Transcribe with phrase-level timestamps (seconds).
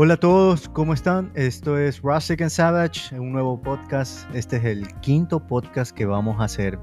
[0.00, 1.32] Hola a todos, ¿cómo están?
[1.34, 4.32] Esto es Rustic and Savage, un nuevo podcast.
[4.32, 6.78] Este es el quinto podcast que vamos a hacer.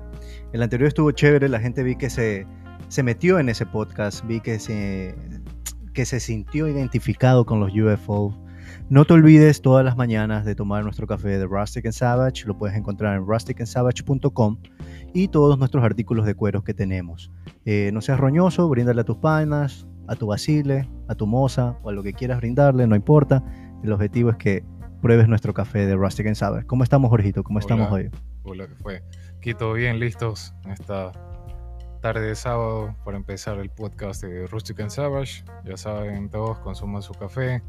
[0.51, 2.45] El anterior estuvo chévere, la gente vi que se,
[2.89, 5.15] se metió en ese podcast, vi que se,
[5.93, 8.37] que se sintió identificado con los UFO.
[8.89, 12.57] No te olvides todas las mañanas de tomar nuestro café de Rustic and Savage, lo
[12.57, 14.57] puedes encontrar en rusticandsavage.com
[15.13, 17.31] y todos nuestros artículos de cueros que tenemos.
[17.63, 21.89] Eh, no seas roñoso, bríndale a tus panas, a tu basile, a tu moza o
[21.89, 23.43] a lo que quieras brindarle, no importa.
[23.83, 24.63] El objetivo es que
[25.01, 26.65] pruebes nuestro café de Rustic and Savage.
[26.65, 27.43] ¿Cómo estamos, Jorgito?
[27.43, 28.09] ¿Cómo estamos hoy?
[28.43, 29.03] Hola, ¿qué fue?
[29.37, 31.11] Aquí todo bien, listos esta
[32.01, 35.43] tarde de sábado para empezar el podcast de Rustic and Savage.
[35.63, 37.61] Ya saben, todos consuman su café.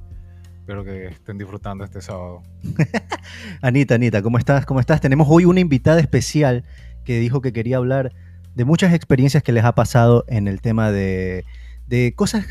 [0.58, 2.42] Espero que estén disfrutando este sábado.
[3.62, 4.66] Anita, Anita, ¿cómo estás?
[4.66, 5.00] ¿Cómo estás?
[5.00, 6.64] Tenemos hoy una invitada especial
[7.04, 8.12] que dijo que quería hablar
[8.54, 11.44] de muchas experiencias que les ha pasado en el tema de
[11.86, 12.46] de cosas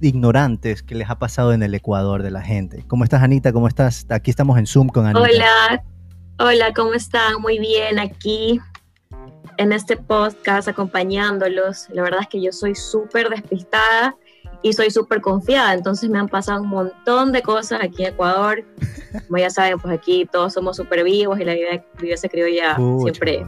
[0.00, 2.84] ignorantes que les ha pasado en el Ecuador de la gente.
[2.86, 3.52] ¿Cómo estás, Anita?
[3.52, 4.06] ¿Cómo estás?
[4.10, 5.20] Aquí estamos en Zoom con Anita.
[5.20, 5.84] Hola,
[6.38, 7.40] hola, ¿cómo están?
[7.40, 8.60] Muy bien, aquí
[9.58, 11.88] en este podcast acompañándolos.
[11.90, 14.14] La verdad es que yo soy súper despistada
[14.62, 18.64] y soy súper confiada, entonces me han pasado un montón de cosas aquí en Ecuador.
[19.26, 22.76] Como ya saben, pues aquí todos somos súper vivos y la vida, vida se ya
[22.76, 23.46] siempre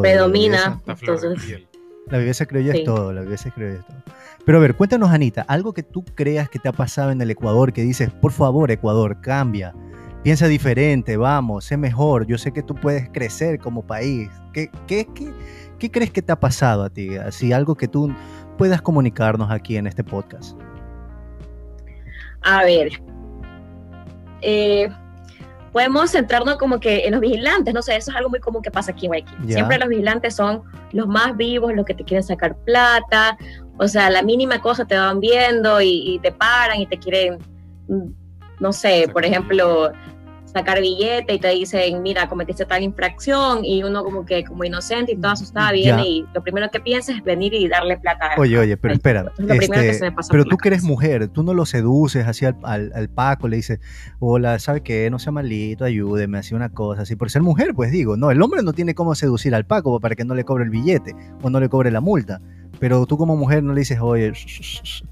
[0.00, 0.80] predomina.
[0.86, 1.66] Entonces,
[2.10, 4.02] la viveza criolla es todo, la viveza criolla es todo.
[4.44, 7.30] Pero a ver, cuéntanos, Anita, algo que tú creas que te ha pasado en el
[7.30, 9.74] Ecuador, que dices, por favor, Ecuador, cambia,
[10.22, 14.28] piensa diferente, vamos, sé mejor, yo sé que tú puedes crecer como país.
[14.52, 15.32] ¿Qué, qué, qué,
[15.78, 17.16] qué crees que te ha pasado a ti?
[17.16, 18.12] Así, algo que tú
[18.58, 20.58] puedas comunicarnos aquí en este podcast.
[22.42, 23.00] A ver,
[24.40, 24.88] eh,
[25.72, 28.70] podemos centrarnos como que en los vigilantes, no sé, eso es algo muy común que
[28.70, 29.52] pasa aquí en Guayaquil.
[29.52, 33.38] Siempre los vigilantes son los más vivos, los que te quieren sacar plata,
[33.78, 37.38] o sea, la mínima cosa te van viendo y, y te paran y te quieren,
[37.88, 38.10] mm,
[38.60, 39.92] no sé, por ejemplo,
[40.52, 45.12] sacar billete y te dicen, mira, cometiste tal infracción y uno como que como inocente
[45.12, 48.32] y todo asustado viene y lo primero que piensas es venir y darle plata.
[48.36, 52.44] Oye, oye, pero espera, este, pero tú que eres mujer, tú no lo seduces así
[52.44, 53.80] al, al, Paco, le dices,
[54.18, 55.08] hola, ¿sabe qué?
[55.10, 58.40] No sea malito, ayúdeme, así una cosa, así por ser mujer, pues digo, no, el
[58.42, 61.50] hombre no tiene cómo seducir al Paco para que no le cobre el billete o
[61.50, 62.40] no le cobre la multa,
[62.78, 64.32] pero tú como mujer no le dices, oye,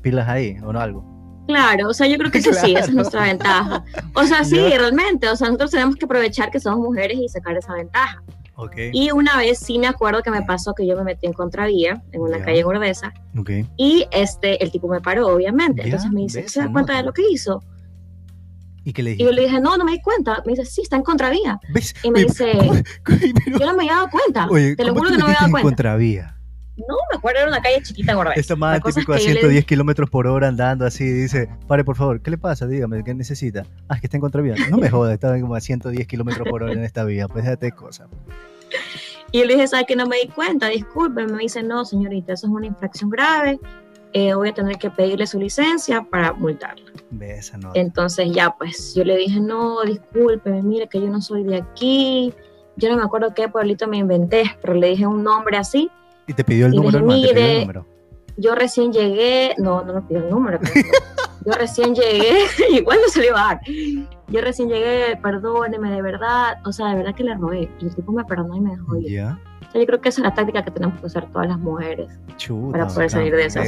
[0.02, 1.19] pilas ahí o no algo.
[1.50, 3.84] Claro, o sea, yo creo que eso sí, esa es nuestra ventaja.
[4.14, 7.56] O sea, sí, realmente, o sea, nosotros tenemos que aprovechar que somos mujeres y sacar
[7.56, 8.22] esa ventaja.
[8.54, 8.90] Okay.
[8.92, 12.02] Y una vez sí me acuerdo que me pasó que yo me metí en contravía
[12.12, 13.66] en una calle gordesa okay.
[13.78, 17.14] y este el tipo me paró obviamente entonces me dice ¿se da cuenta de lo
[17.14, 17.62] que hizo?
[18.84, 20.82] ¿Y, qué le y yo le dije no no me di cuenta me dice sí
[20.82, 21.94] está en contravía ¿Ves?
[22.02, 22.52] y me dice
[23.58, 24.46] yo no me había dado cuenta
[24.76, 26.36] te lo juro que no me había dado cuenta contravía?
[26.76, 28.32] No, me acuerdo, era una calle chiquita gorda.
[28.32, 32.30] Esta más típico a 110 kilómetros por hora andando así, dice, pare por favor, ¿qué
[32.30, 32.66] le pasa?
[32.66, 33.66] Dígame, ¿qué necesita?
[33.88, 34.54] Ah, es que está en contravía.
[34.70, 37.72] No me jodas, estaba como a 110 kilómetros por hora en esta vía, pues déjate
[37.72, 38.08] cosas.
[39.32, 40.68] Y yo le dije, ¿sabes que no me di cuenta?
[40.68, 43.60] Disculpe, me dice, no, señorita, eso es una infracción grave,
[44.12, 46.90] eh, voy a tener que pedirle su licencia para multarla.
[47.20, 47.70] Esa no.
[47.74, 52.32] Entonces ya, pues yo le dije, no, disculpe, mire que yo no soy de aquí,
[52.76, 55.90] yo no me acuerdo qué pueblito me inventé, pero le dije un nombre así
[56.26, 57.86] y te pidió el número, número.
[58.36, 60.58] Yo recién llegué, no, no me pidió el número.
[61.44, 63.60] yo recién llegué, igual no se le iba a dar.
[64.28, 67.68] Yo recién llegué, perdóneme, de verdad, o sea, de verdad que le robé.
[67.80, 69.10] Y el tipo me perdonó y me dejó ir.
[69.10, 69.38] ¿Ya?
[69.68, 71.58] O sea, yo creo que esa es la táctica que tenemos que usar todas las
[71.58, 72.08] mujeres
[72.72, 73.62] para poder salir de esa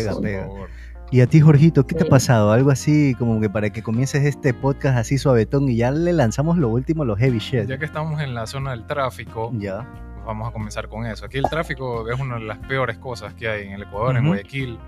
[1.10, 2.50] Y a ti, Jorgito, ¿qué te ha pasado?
[2.50, 6.56] Algo así como que para que comiences este podcast así suavetón y ya le lanzamos
[6.56, 7.66] lo último, los heavy shit.
[7.66, 9.86] Ya que estamos en la zona del tráfico, ya
[10.24, 11.24] vamos a comenzar con eso.
[11.26, 14.26] Aquí el tráfico es una de las peores cosas que hay en el Ecuador, en
[14.26, 14.78] Guayaquil.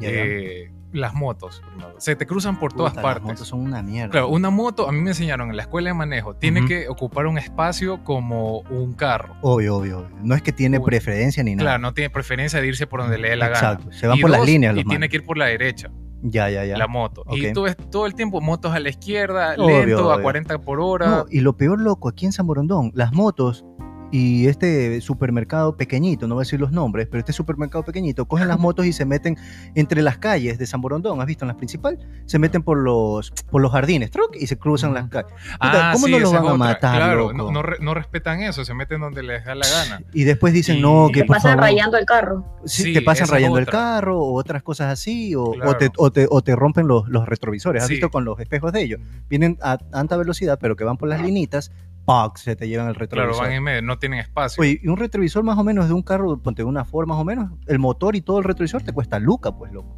[0.00, 1.94] Eh, las motos, primero.
[1.98, 3.22] Se te cruzan por todas partes.
[3.22, 4.10] Las motos son una mierda.
[4.10, 7.26] Claro, una moto, a mí me enseñaron en la escuela de manejo, tiene que ocupar
[7.26, 9.36] un espacio como un carro.
[9.42, 10.08] Obvio, obvio.
[10.22, 11.64] No es que tiene preferencia ni nada.
[11.64, 13.58] Claro, no tiene preferencia de irse por donde le dé la gana.
[13.72, 14.76] Exacto, se van por las líneas.
[14.76, 15.90] y tiene que ir por la derecha.
[16.22, 16.78] Ya, ya, ya.
[16.78, 17.24] La moto.
[17.32, 21.24] Y tú ves todo el tiempo motos a la izquierda, lento, a 40 por hora.
[21.28, 23.64] y lo peor, loco, aquí en San Borondón, las motos
[24.14, 28.46] y este supermercado pequeñito, no voy a decir los nombres, pero este supermercado pequeñito, cogen
[28.46, 29.36] las motos y se meten
[29.74, 31.98] entre las calles de San Borondón, ¿has visto en las principales?
[32.24, 35.32] Se meten por los, por los jardines, truck, y se cruzan las calles.
[35.58, 36.94] Ah, ¿Cómo no los van a matar?
[36.94, 40.04] Claro, no, no, respetan eso, se meten donde les da la gana.
[40.12, 42.44] Y después dicen, no, que te pasan rayando el carro.
[42.66, 46.40] Sí, te pasan rayando el carro o otras cosas así, o, te, o, te, o
[46.40, 49.00] te, rompen los, los retrovisores, ¿has visto con los espejos de ellos?
[49.28, 51.72] Vienen a alta velocidad, pero que van por las linitas
[52.36, 53.30] se te llevan el retrovisor.
[53.30, 54.60] Claro, van en medio, no tienen espacio.
[54.60, 57.22] Oye, y un retrovisor más o menos de un carro, ponte de una forma más
[57.22, 59.96] o menos, el motor y todo el retrovisor te cuesta luca, pues, loco.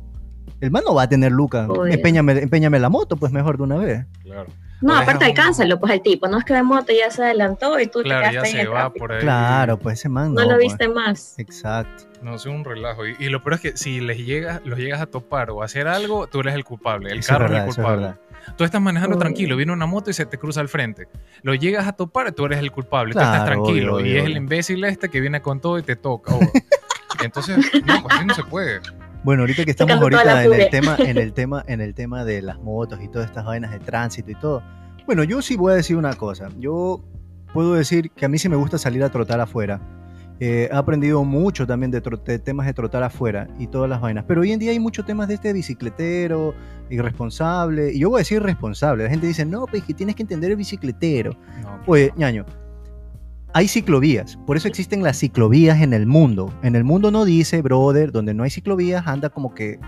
[0.60, 1.68] El man no va a tener lucas.
[1.68, 1.86] Obvio.
[1.86, 4.06] Empeñame, empeñame la moto, pues mejor de una vez.
[4.22, 4.46] Claro.
[4.82, 7.80] No, Pues aparte alcánzalo, pues el tipo, no es que de moto ya se adelantó
[7.80, 9.20] y tú Claro, te ya quedaste ahí en se el va por ahí.
[9.20, 10.42] Claro, pues ese man no.
[10.42, 10.66] No lo pues.
[10.68, 11.38] viste más.
[11.38, 12.04] Exacto.
[12.22, 13.06] No, es un relajo.
[13.06, 15.64] Y, y lo peor es que si les llegas, los llegas a topar o a
[15.64, 17.10] hacer algo, tú eres el culpable.
[17.10, 18.20] El Eso es carro verdad, es eso el es culpable.
[18.56, 19.20] Tú estás manejando Obvio.
[19.20, 21.08] tranquilo, viene una moto y se te cruza al frente.
[21.42, 23.12] Lo llegas a topar, tú eres el culpable.
[23.12, 23.96] tú estás Claro, tranquilo.
[23.96, 26.34] obvio, y obvio, es el imbécil este que viene con todo y te toca.
[27.24, 28.80] Entonces, no, pues así no se puede.
[29.24, 32.42] Bueno, ahorita que estamos ahorita en el tema, en el tema, en el tema de
[32.42, 34.62] las motos y todas estas vainas de tránsito y todo.
[35.06, 36.48] Bueno, yo sí voy a decir una cosa.
[36.58, 37.02] Yo
[37.52, 39.80] puedo decir que a mí sí me gusta salir a trotar afuera.
[40.38, 44.24] Eh, he aprendido mucho también de, de temas de trotar afuera y todas las vainas.
[44.26, 46.54] Pero hoy en día hay muchos temas de este bicicletero,
[46.90, 47.92] irresponsable.
[47.92, 49.04] Y yo voy a decir responsable.
[49.04, 51.32] La gente dice, no, pues que tienes que entender el bicicletero.
[51.62, 52.44] No, Oye, ñaño,
[53.52, 56.52] hay ciclovías, por eso existen las ciclovías en el mundo.
[56.62, 59.78] En el mundo no dice, brother, donde no hay ciclovías, anda como que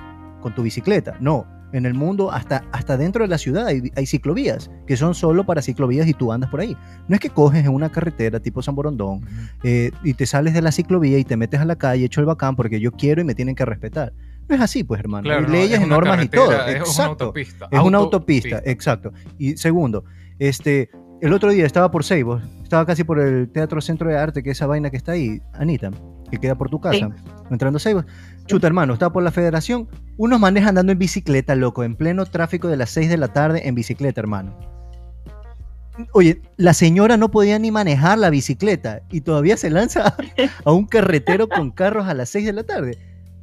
[0.41, 1.17] con tu bicicleta.
[1.21, 5.15] No, en el mundo, hasta, hasta dentro de la ciudad hay, hay ciclovías, que son
[5.15, 6.77] solo para ciclovías y tú andas por ahí.
[7.09, 9.21] No es que coges en una carretera tipo San Borondón
[9.63, 12.27] eh, y te sales de la ciclovía y te metes a la calle hecho el
[12.27, 14.13] bacán porque yo quiero y me tienen que respetar.
[14.49, 15.25] No es así, pues, hermano.
[15.25, 16.53] Claro, hay no, leyes, es una normas y todo.
[16.53, 17.25] Es una Exacto.
[17.25, 17.69] autopista.
[17.71, 18.57] Es una Autopista.
[18.57, 19.13] autopista, exacto.
[19.37, 20.05] Y segundo,
[20.39, 20.91] este,
[21.21, 24.51] el otro día estaba por Seibos, estaba casi por el Teatro Centro de Arte, que
[24.51, 25.91] es esa vaina que está ahí, Anita,
[26.31, 27.11] que queda por tu casa,
[27.51, 28.07] entrando a Seibos.
[28.47, 29.87] Chuta, hermano, estaba por la federación,
[30.19, 33.67] unos manes andando en bicicleta, loco, en pleno tráfico de las 6 de la tarde
[33.69, 34.55] en bicicleta, hermano.
[36.13, 40.17] Oye, la señora no podía ni manejar la bicicleta y todavía se lanza
[40.65, 42.99] a un carretero con carros a las 6 de la tarde.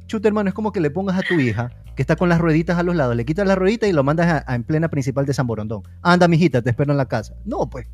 [0.06, 2.78] Chuta, hermano, es como que le pongas a tu hija, que está con las rueditas
[2.78, 5.24] a los lados, le quitas la ruedita y lo mandas a, a en plena principal
[5.24, 5.82] de San Borondón.
[6.02, 7.34] Anda, mijita, te espero en la casa.
[7.46, 7.88] No, pues.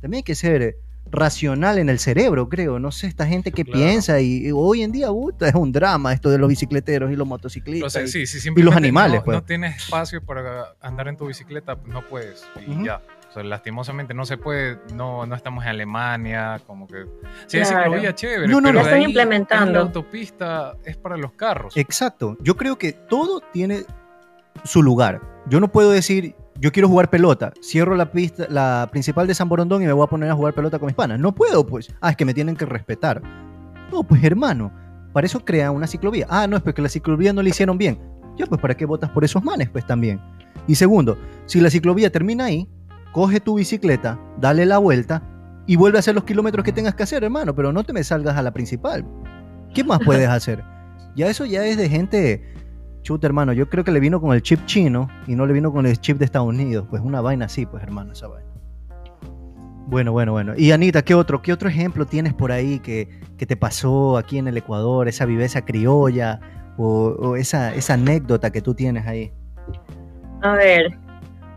[0.00, 0.76] También hay que ser eh,
[1.10, 2.78] racional en el cerebro, creo.
[2.78, 3.78] No sé, esta gente que Claro.
[3.80, 7.16] piensa y, y hoy en día puta, es un drama esto de los bicicleteros y
[7.16, 7.92] los O motociclistas.
[7.92, 9.34] sea, y- sí, si simplemente animales, no, pues.
[9.36, 12.44] no tienes espacio para andar en tu bicicleta, no puedes.
[12.66, 13.00] Y ya.
[13.30, 17.04] O sea, lastimosamente no se puede, no, no estamos en Alemania, como que...
[17.46, 17.84] Sí, hay Claro.
[17.84, 19.66] ciclovía chévere, No, no, pero La están ahí implementando.
[19.66, 21.76] en la autopista es para los carros.
[21.76, 22.36] Exacto.
[22.40, 23.82] Yo creo que todo tiene
[24.62, 25.20] su lugar.
[25.48, 29.48] Yo no puedo decir, yo quiero jugar pelota, cierro la pista, la principal de San
[29.48, 31.18] Borondón y me voy a poner a jugar pelota con mis panas.
[31.18, 31.88] No puedo, pues.
[32.00, 33.22] Ah, es que me tienen que respetar.
[33.92, 34.72] No, pues hermano,
[35.12, 36.26] para eso crea una ciclovía.
[36.28, 37.98] Ah, no, es porque la ciclovía no la hicieron bien.
[38.36, 39.68] Ya, pues, ¿para qué votas por esos manes?
[39.68, 40.20] Pues también.
[40.66, 42.68] Y segundo, si la ciclovía termina ahí,
[43.12, 45.22] coge tu bicicleta, dale la vuelta
[45.66, 48.02] y vuelve a hacer los kilómetros que tengas que hacer, hermano, pero no te me
[48.02, 49.06] salgas a la principal.
[49.72, 50.64] ¿Qué más puedes hacer?
[51.14, 52.53] Ya eso ya es de gente
[53.04, 53.52] chuta, hermano.
[53.52, 56.00] Yo creo que le vino con el chip chino y no le vino con el
[56.00, 56.86] chip de Estados Unidos.
[56.90, 58.48] Pues una vaina así, pues, hermano, esa vaina.
[59.86, 60.54] Bueno, bueno, bueno.
[60.56, 63.08] Y Anita, ¿qué otro, qué otro ejemplo tienes por ahí que,
[63.38, 65.06] que te pasó aquí en el Ecuador?
[65.06, 66.40] Esa viveza criolla
[66.76, 69.32] o, esa, esa anécdota que tú tienes ahí.
[70.42, 70.98] A ver,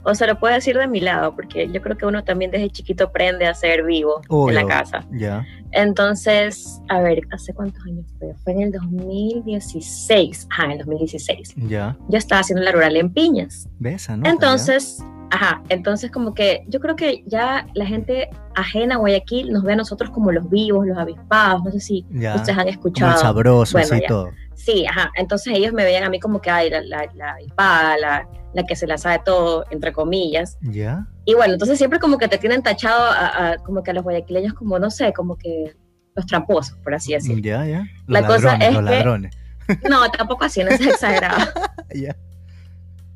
[0.09, 2.69] o se lo puedo decir de mi lado, porque yo creo que uno también desde
[2.69, 5.05] chiquito aprende a ser vivo en la casa.
[5.11, 5.45] Ya.
[5.73, 8.33] Entonces, a ver, ¿hace cuántos años fue?
[8.43, 10.47] Fue en el 2016.
[10.49, 11.55] Ajá, en el 2016.
[11.67, 11.97] Ya.
[12.07, 13.67] Yo estaba haciendo la rural en Piñas.
[13.79, 14.09] ¿Ves?
[14.09, 19.51] Anota, Entonces, ajá, entonces como que yo creo que ya la gente ajena a Guayaquil
[19.51, 22.35] nos ve a nosotros como los vivos, los avispados, no sé si Ya.
[22.35, 23.17] ustedes han Como el escuchado.
[23.21, 24.07] sabroso, Bueno, ya.
[24.07, 24.29] todo.
[24.55, 27.97] Sí, ajá, entonces ellos me veían a mí como que, ay, la, la, la avispada,
[27.97, 30.57] la, la que se la sabe todo, entre comillas.
[30.61, 31.07] Ya.
[31.25, 34.03] Y bueno, entonces siempre como que te tienen tachado a, a- como que a los
[34.03, 35.75] guayaquileños como, no sé, como que
[36.15, 37.41] los tramposos, por así decirlo.
[37.43, 37.85] Ya, ya.
[38.07, 39.37] Los La cosa ladrones, es los que- ladrones.
[39.89, 41.37] No, tampoco así, no es exagerado.
[41.93, 42.15] Ya.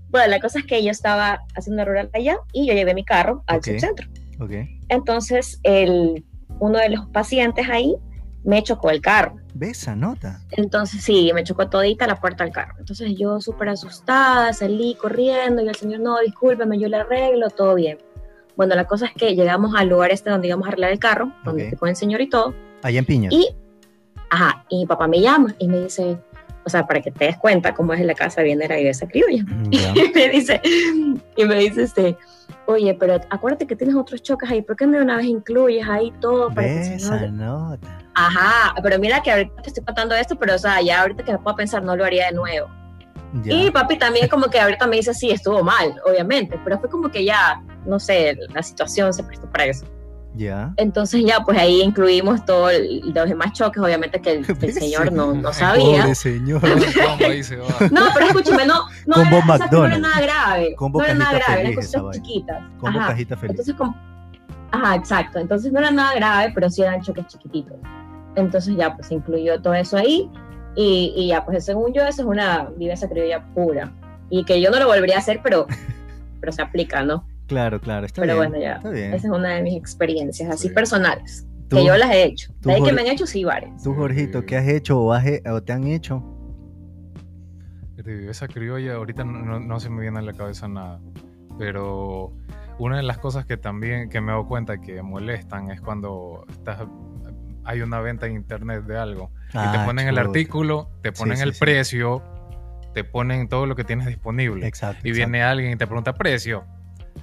[0.10, 3.44] Bueno, la cosa es que yo estaba haciendo rural allá y yo llevé mi carro
[3.48, 3.66] al Ok.
[3.66, 4.08] subcentro.
[4.42, 4.52] Ok.
[4.90, 6.26] Entonces, el,
[6.60, 7.96] uno de los pacientes ahí
[8.44, 9.36] me chocó el carro.
[9.54, 9.88] ¿Ves?
[9.88, 10.42] Anota.
[10.52, 12.76] Entonces, sí, me chocó todita la puerta del carro.
[12.80, 17.76] Entonces, yo súper asustada, salí corriendo y el señor, no, discúlpeme, yo le arreglo, todo
[17.76, 17.98] bien.
[18.56, 21.32] Bueno, la cosa es que llegamos al lugar este donde íbamos a arreglar el carro,
[21.44, 21.70] donde Ok.
[21.70, 22.54] fui con el señor y todo.
[22.84, 23.30] Allá en Piña.
[23.32, 23.50] Y,
[24.30, 26.18] ajá, y mi papá me llama y me dice,
[26.66, 29.08] o sea, para que te des cuenta cómo es la casa bien de la iglesia
[29.08, 29.44] criolla.
[29.72, 29.94] Ya.
[29.96, 30.62] Y me dice,
[31.36, 32.18] y me dice este,
[32.66, 35.88] oye, pero acuérdate que tienes otros choques ahí, ¿por qué no de una vez incluyes
[35.88, 37.10] ahí todo para que el ¿Ves?
[38.14, 41.32] Ajá, pero mira que ahorita te estoy contando esto, pero o sea, ya ahorita que
[41.32, 42.70] me puedo pensar no lo haría de nuevo.
[43.44, 43.54] Ya.
[43.54, 47.10] Y papi también como que ahorita me dice, sí, estuvo mal, obviamente, pero fue como
[47.10, 49.86] que ya, no sé, la situación se prestó para eso.
[50.34, 50.74] Ya.
[50.78, 52.72] Entonces ya, pues ahí incluimos todos
[53.04, 56.04] los demás choques, obviamente que el, el señor no, no sabía.
[56.04, 56.62] Pobre señor.
[56.62, 57.26] Combo.
[57.92, 60.76] No, pero escúchame, no, no, Combo era, o sea, que no era nada grave.
[60.76, 62.64] Combo no era nada grave, eran cosas chiquitas.
[62.80, 63.10] Como Ajá.
[63.10, 63.52] cajita feliz.
[63.52, 63.96] Entonces, como,
[64.72, 65.40] ajá, exacto.
[65.40, 67.78] Entonces no era nada grave, pero sí eran choques chiquititos.
[68.36, 70.30] Entonces ya, pues se incluyó todo eso ahí.
[70.76, 73.94] Y, ya, pues según yo, eso es una viveza criolla pura.
[74.30, 75.68] Y que yo no lo volvería a hacer, pero,
[76.40, 77.28] pero se aplica, ¿no?
[77.48, 78.52] Claro, claro, está pero bien.
[78.52, 78.78] bueno, ya.
[78.90, 81.46] Esa es una de mis experiencias así personales.
[81.70, 82.54] que yo las he hecho.
[82.62, 83.84] De ahí que me han hecho, sí, varias.
[83.84, 86.24] Tú, Jorgito, ¿qué has hecho o, o te han hecho?
[87.98, 91.02] De viveza criolla, ahorita no, no se me viene a la cabeza nada.
[91.60, 92.34] Pero
[92.80, 96.80] una de las cosas que también que me dado cuenta que molestan es cuando estás
[97.66, 101.40] hay una venta en internet de algo y te ah, ponen el artículo, te ponen
[101.42, 102.24] el precio,
[102.94, 104.66] te ponen todo lo que tienes disponible.
[104.68, 105.08] Exacto.
[105.08, 106.66] Y viene alguien y te pregunta precio.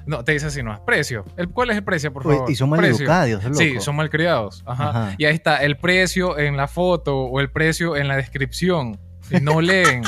[0.06, 1.24] No, te dice así, no es precio.
[1.36, 2.50] El, ¿Cuál es el precio, por favor?
[2.50, 4.62] Y son mal educados, Sí, son mal criados.
[4.66, 5.14] Ajá.
[5.18, 8.98] Y ahí está el precio en la foto o el precio en la descripción.
[9.30, 10.02] Y no leen.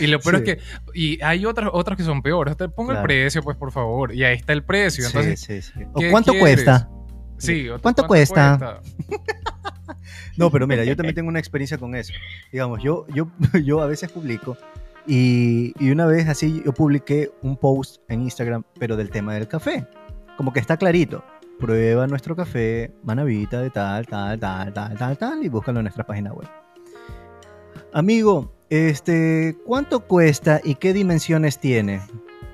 [0.00, 0.58] Y lo peor es que.
[0.92, 2.56] Y hay otras, otras que son peores.
[2.56, 4.14] Te pongo el precio, pues, por favor.
[4.14, 5.06] Y ahí está el precio.
[5.06, 6.88] Entonces, sí, sí, ¿O cuánto cuesta?
[7.38, 8.80] Sí, ¿cuánto, cuesta?
[10.36, 12.12] no, pero mira, yo también tengo una experiencia con eso.
[12.52, 13.28] Digamos, yo, yo,
[13.64, 14.56] yo a veces publico.
[15.06, 19.48] Y, y una vez así yo publiqué un post en Instagram, pero del tema del
[19.48, 19.86] café.
[20.36, 21.22] Como que está clarito
[21.58, 26.04] prueba nuestro café Manavita de tal, tal, tal, tal, tal, tal y búscalo en nuestra
[26.04, 26.48] página web.
[27.92, 32.02] Amigo, este, ¿cuánto cuesta y qué dimensiones tiene?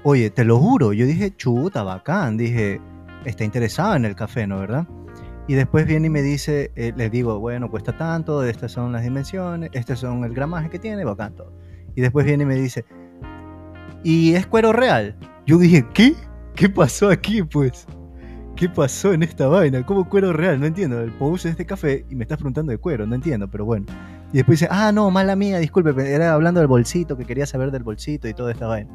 [0.03, 2.81] Oye, te lo juro, yo dije, chuta, bacán, dije,
[3.25, 4.59] está interesado en el café, ¿no?
[4.59, 4.87] ¿Verdad?
[5.49, 9.03] Y después viene y me dice, eh, le digo, bueno, cuesta tanto, estas son las
[9.03, 11.53] dimensiones, este son el gramaje que tiene, bacán todo.
[11.97, 12.85] Y después viene y me dice,
[14.05, 15.17] ¿y es cuero real?
[15.47, 16.15] Yo dije, ¿qué?
[16.55, 17.87] ¿Qué pasó aquí, pues?
[18.55, 19.85] ¿Qué pasó en esta vaina?
[19.85, 20.61] ¿Cómo cuero real?
[20.61, 21.01] No entiendo.
[21.01, 23.87] El post es de café y me estás preguntando de cuero, no entiendo, pero bueno.
[24.33, 27.73] Y después dice, ah, no, mala mía, disculpe, era hablando del bolsito, que quería saber
[27.73, 28.91] del bolsito y toda esta vaina.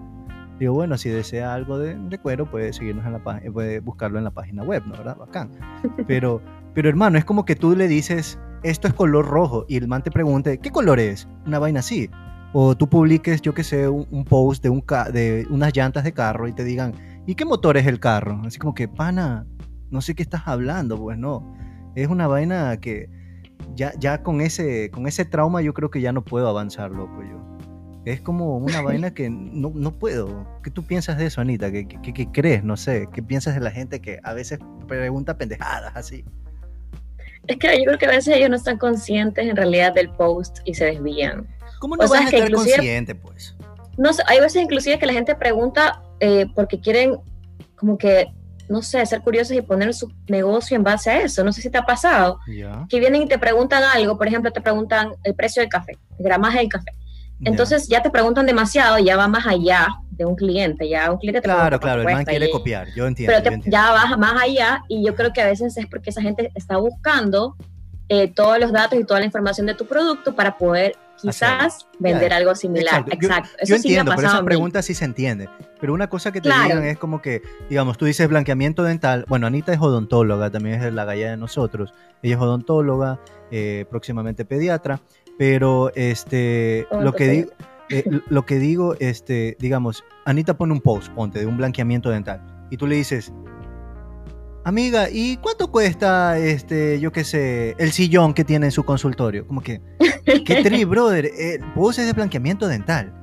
[0.60, 4.24] Digo, bueno, si desea algo de, cuero, puede seguirnos en la página, puede buscarlo en
[4.24, 4.94] la página web, ¿no?
[4.94, 5.18] ¿Verdad?
[5.18, 5.52] Bacán.
[6.08, 6.42] Pero,
[6.74, 10.04] pero hermano, es como que tú le dices, esto es color rojo, y el man
[10.04, 11.28] te pregunte, ¿qué color es?
[11.46, 12.10] Una vaina así.
[12.52, 14.84] O tú publiques, yo que sé, un, post de, un
[15.14, 16.94] de unas llantas de carro y te digan,
[17.26, 18.42] ¿y qué motor es el carro?
[18.46, 19.46] Así como que, pana,
[19.90, 21.56] no sé qué estás hablando, pues no.
[21.96, 23.10] Es una vaina que
[23.76, 27.24] ya, ya con, ese, con ese trauma yo creo que ya no puedo avanzar, loco,
[27.24, 27.55] yo.
[28.06, 30.48] Es como una vaina que no, no puedo.
[30.64, 31.72] ¿Qué tú piensas de eso, Anita?
[31.72, 32.64] ¿Qué, ¿Qué, crees?
[32.64, 33.08] No sé.
[33.12, 36.24] ¿Qué piensas de la gente que a veces pregunta pendejadas así?
[37.48, 40.60] Es que yo creo que a veces ellos no están conscientes en realidad del post
[40.66, 41.48] y se desvían.
[41.80, 43.56] ¿Cómo no vas a estar consciente, pues?
[43.98, 47.18] No hay veces inclusive que la gente pregunta eh, porque quieren
[47.76, 48.28] como que
[48.68, 51.44] no sé, ser curiosos y poner su negocio en base a eso.
[51.44, 52.40] No sé si te ha pasado.
[52.90, 56.26] Que vienen y te preguntan algo, por ejemplo, te preguntan el precio del café, el
[56.26, 56.92] gramaje del café.
[57.44, 61.42] Entonces ya te preguntan demasiado, ya va más allá de un cliente, ya un cliente
[61.42, 63.36] te Claro, claro, el man quiere copiar, yo entiendo.
[63.44, 66.52] Pero ya va más allá y yo creo que a veces es porque esa gente
[66.56, 67.56] está buscando
[68.08, 72.34] eh, todos los datos y toda la información de tu producto para poder quizás vender
[72.34, 73.06] algo similar.
[73.10, 73.52] Exacto.
[73.64, 75.50] Yo, Eso entiendo, pero esa pregunta sí se entiende.
[75.80, 79.26] Pero una cosa que te digan es como que, digamos, tú dices blanqueamiento dental.
[79.28, 81.94] Bueno, Anita es odontóloga, también es la galla de nosotros.
[82.22, 83.20] Ella es odontóloga,
[83.52, 85.02] eh, próximamente pediatra.
[85.38, 87.52] Pero este, lo que digo.
[87.90, 92.42] Eh, lo que digo, este, digamos, Anita pone un post, ponte, de un blanqueamiento dental.
[92.72, 93.32] Y tú le dices,
[94.64, 99.46] amiga, ¿y cuánto cuesta, este, yo qué sé, el sillón que tiene en su consultorio?
[99.46, 99.82] Como que,
[100.46, 103.14] qué tri, brother, eh, vos es de blanqueamiento dental.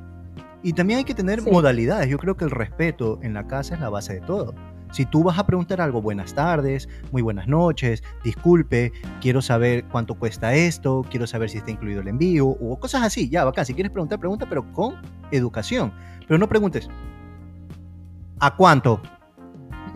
[0.62, 2.09] Y también hay que tener modalidades.
[2.09, 4.54] Yo creo que el respeto en la casa es la base de todo.
[4.93, 10.15] Si tú vas a preguntar algo, buenas tardes, muy buenas noches, disculpe, quiero saber cuánto
[10.15, 13.65] cuesta esto, quiero saber si está incluido el envío, o cosas así, ya, bacán.
[13.65, 14.97] Si quieres preguntar, pregunta, pero con
[15.31, 15.95] educación.
[16.29, 16.89] Pero no preguntes,
[18.39, 19.01] ¿a cuánto?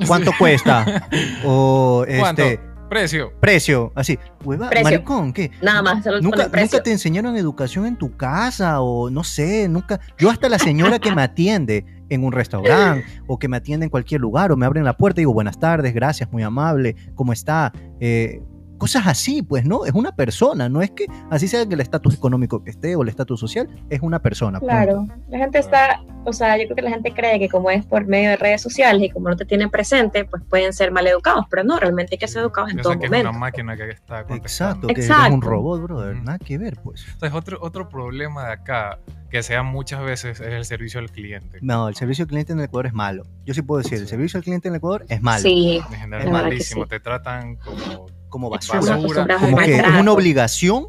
[0.06, 1.08] ¿Cuánto cuesta?
[1.44, 2.58] O este.
[2.88, 3.32] Precio.
[3.40, 4.18] Precio, así.
[4.44, 5.50] Hueva, maricón, ¿qué?
[5.60, 8.80] Nada más, ¿Nunca, ¿Nunca te enseñaron educación en tu casa?
[8.80, 9.98] O no sé, nunca.
[10.18, 13.90] Yo hasta la señora que me atiende en un restaurante o que me atiende en
[13.90, 17.32] cualquier lugar o me abren la puerta y digo buenas tardes, gracias, muy amable, ¿cómo
[17.32, 17.72] está?
[18.00, 18.40] Eh,
[18.78, 19.86] Cosas así, pues, ¿no?
[19.86, 23.02] Es una persona, no es que así sea que el estatus económico que esté o
[23.02, 24.60] el estatus social, es una persona.
[24.60, 27.86] Claro, la gente está, o sea, yo creo que la gente cree que como es
[27.86, 31.06] por medio de redes sociales y como no te tienen presente, pues pueden ser mal
[31.06, 33.16] educados, pero no, realmente hay que ser educados en todo momento.
[33.16, 37.06] Es una máquina que está Exacto, que es un robot, brother, nada que ver, pues.
[37.12, 38.98] Entonces, otro, otro problema de acá,
[39.36, 41.58] que sea muchas veces, es el servicio al cliente.
[41.60, 43.24] No, el servicio al cliente en el Ecuador es malo.
[43.44, 45.42] Yo sí puedo decir, el servicio al cliente en el Ecuador es malo.
[45.42, 45.82] Sí.
[45.90, 49.38] En general es malísimo, te tratan como como basura.
[49.38, 50.88] Como que es una obligación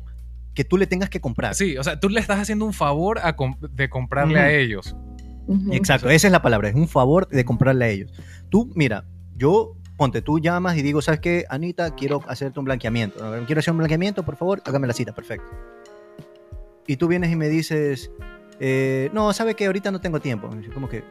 [0.53, 1.55] que tú le tengas que comprar.
[1.55, 3.19] Sí, o sea, tú le estás haciendo un favor
[3.71, 4.95] de comprarle a ellos.
[5.71, 8.11] Exacto, esa es la palabra, es un favor de comprarle a ellos.
[8.49, 11.95] Tú, mira, yo, ponte, tú llamas y digo, ¿sabes qué, Anita?
[11.95, 13.19] Quiero hacerte un blanqueamiento.
[13.45, 15.51] Quiero hacer un blanqueamiento, por favor, hágame la cita, perfecto.
[16.87, 18.09] y tú vienes y me dices,
[18.59, 20.49] eh, no, sabe que ahorita no tengo tiempo.
[20.73, 21.03] Como que,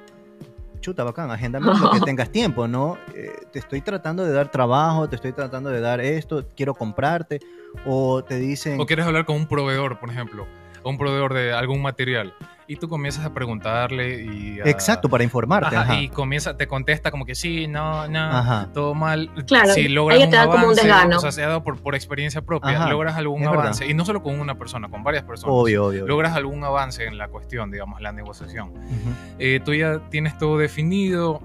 [0.81, 2.99] chuta, bacán, agéndame lo que tengas tiempo, ¿no?
[3.15, 7.41] Eh, te estoy tratando de dar trabajo, te estoy tratando de dar esto, quiero comprarte,
[7.85, 8.81] o te dicen...
[8.81, 10.47] O quieres hablar con un proveedor, por ejemplo,
[10.87, 12.33] o un proveedor de algún material
[12.69, 14.61] y tú comienzas a preguntarle y...
[14.65, 15.77] Exacto, para informarte.
[16.01, 19.29] Y comienza, te contesta como que sí, no, no, todo mal.
[19.49, 23.17] Claro, si logras un avance, o sea, se ha dado por, por experiencia propia, logras
[23.17, 25.53] algún avance, y no solo con una persona, con varias personas.
[25.53, 26.07] Obvio, obvio.
[26.07, 28.73] Logras algún avance en la cuestión, digamos, la negociación.
[29.41, 31.41] Eh, tú ya tienes todo definido,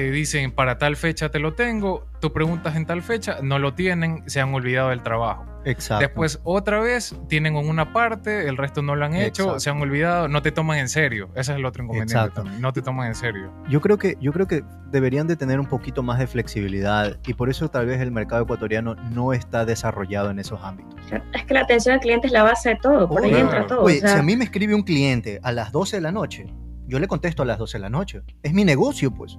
[0.00, 3.74] te dicen para tal fecha te lo tengo, tú preguntas en tal fecha, no lo
[3.74, 5.44] tienen, se han olvidado del trabajo.
[5.66, 6.00] Exacto.
[6.06, 10.26] Después otra vez tienen una parte, el resto no lo han hecho, se han olvidado,
[10.26, 11.28] no te toman en serio.
[11.34, 12.62] Ese es el otro inconveniente también.
[12.62, 13.52] No te toman en serio.
[13.68, 17.34] Yo creo que yo creo que deberían de tener un poquito más de flexibilidad y
[17.34, 20.98] por eso tal vez el mercado ecuatoriano no está desarrollado en esos ámbitos.
[21.34, 23.82] Es que la atención al cliente es la base de todo, por ahí entra todo.
[23.82, 26.46] Oye, si a mí me escribe un cliente a las 12 de la noche,
[26.86, 28.22] yo le contesto a las 12 de la noche.
[28.42, 29.38] Es mi negocio, pues.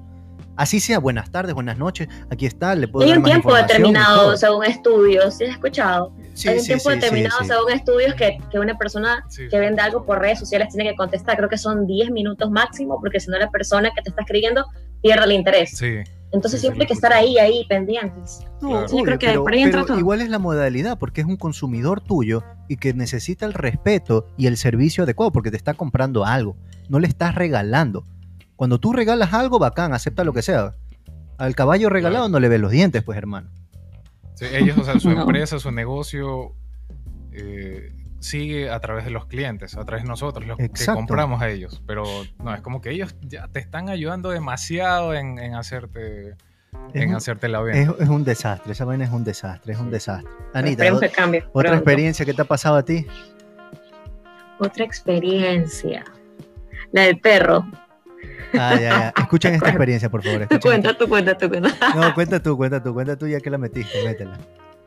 [0.55, 4.65] Así sea, buenas tardes, buenas noches, aquí está, le puedo Hay un tiempo determinado según
[4.65, 6.13] estudios, ¿sí has escuchado?
[6.47, 10.39] Hay un tiempo determinado según estudios que, que una persona que vende algo por redes
[10.39, 13.91] sociales tiene que contestar, creo que son 10 minutos máximo, porque si no la persona
[13.95, 14.65] que te está escribiendo
[15.01, 15.81] pierde el interés.
[16.31, 18.39] Entonces siempre hay que estar ahí, ahí, pendientes.
[18.61, 19.99] No, creo que por ahí entra todo.
[19.99, 24.47] Igual es la modalidad, porque es un consumidor tuyo y que necesita el respeto y
[24.47, 26.55] el servicio adecuado, porque te está comprando algo,
[26.87, 28.05] no le estás regalando.
[28.61, 30.75] Cuando tú regalas algo, bacán, acepta lo que sea.
[31.39, 33.49] Al caballo regalado no le ves los dientes, pues, hermano.
[34.35, 36.53] Sí, ellos, o sea, su empresa, su negocio
[37.31, 41.49] eh, sigue a través de los clientes, a través de nosotros, los que compramos a
[41.49, 41.81] ellos.
[41.87, 42.03] Pero
[42.37, 46.35] no, es como que ellos ya te están ayudando demasiado en, hacerte
[46.93, 47.95] en hacerte la venta.
[47.99, 50.29] Es, un desastre, esa vaina es un desastre, es un desastre.
[50.53, 50.83] Anita,
[51.53, 53.07] otra experiencia que te ha pasado a ti.
[54.59, 56.05] Otra experiencia.
[56.91, 57.65] La del perro.
[58.53, 59.13] Ah, ya, ya.
[59.17, 60.47] Escuchen esta experiencia, por favor.
[60.47, 61.69] Tu cuenta, tu cuenta, cuenta.
[61.95, 64.37] No, cuenta tú, cuenta tú, cuenta tú ya que la metiste, métela.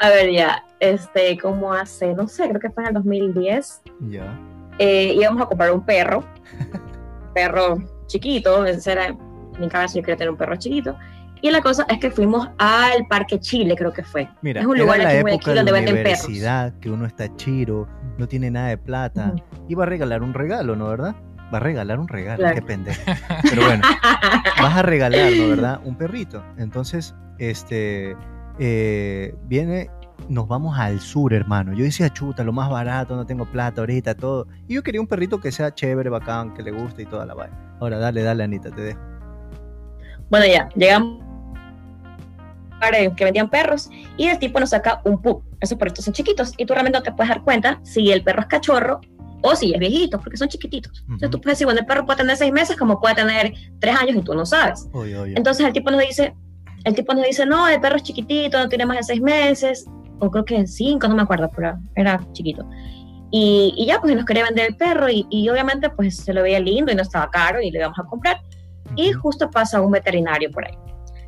[0.01, 3.83] A ver, ya, este, como hace, no sé, creo que fue en el 2010.
[4.09, 4.39] Ya.
[4.79, 6.25] Eh, íbamos a comprar un perro,
[7.35, 9.19] perro chiquito, ese era, en
[9.59, 10.97] mi cabeza yo quería tener un perro chiquito.
[11.43, 14.29] Y la cosa es que fuimos al Parque Chile, creo que fue.
[14.41, 16.27] Mira, es un lugar aquí, aquí donde venden perros.
[16.81, 17.87] que uno está chiro,
[18.19, 19.35] no tiene nada de plata,
[19.69, 21.15] iba a regalar un regalo, ¿no, verdad?
[21.55, 23.01] Va a regalar un regalo, qué pendejo.
[23.43, 23.87] Pero bueno,
[24.61, 25.81] vas a regalarlo, ¿verdad?
[25.85, 26.45] Un perrito.
[26.59, 28.17] Entonces, este,
[28.59, 29.89] eh, viene,
[30.29, 31.73] nos vamos al sur, hermano.
[31.73, 34.49] Yo decía, chuta, lo más barato, no tengo plata ahorita, todo.
[34.67, 37.35] Y yo quería un perrito que sea chévere, bacán, que le guste y toda la
[37.35, 37.57] vaina.
[37.81, 39.01] Ahora, dale, dale, Anita, te dejo.
[40.29, 41.23] Bueno, ya, llegamos
[43.17, 43.89] que vendían perros
[44.19, 45.43] y el tipo nos saca un pug.
[45.61, 48.43] Esos perritos son chiquitos y tú realmente no te puedes dar cuenta si el perro
[48.43, 49.01] es cachorro
[49.45, 51.03] o si es viejito, porque son chiquititos.
[51.03, 53.95] Entonces tú puedes decir, bueno, el perro puede tener seis meses como puede tener tres
[53.95, 54.89] años y tú no sabes.
[55.37, 56.35] Entonces el tipo nos dice,
[56.85, 59.85] el tipo nos dice, no, el perro es chiquitito, no tiene más de seis meses,
[60.19, 62.67] o creo que cinco, no me acuerdo, pero era chiquito.
[63.31, 66.43] Y, y ya, pues nos quería vender el perro y, y, obviamente pues se lo
[66.43, 68.41] veía lindo y no estaba caro y le íbamos a comprar.
[68.97, 70.75] Y justo pasa un veterinario por ahí.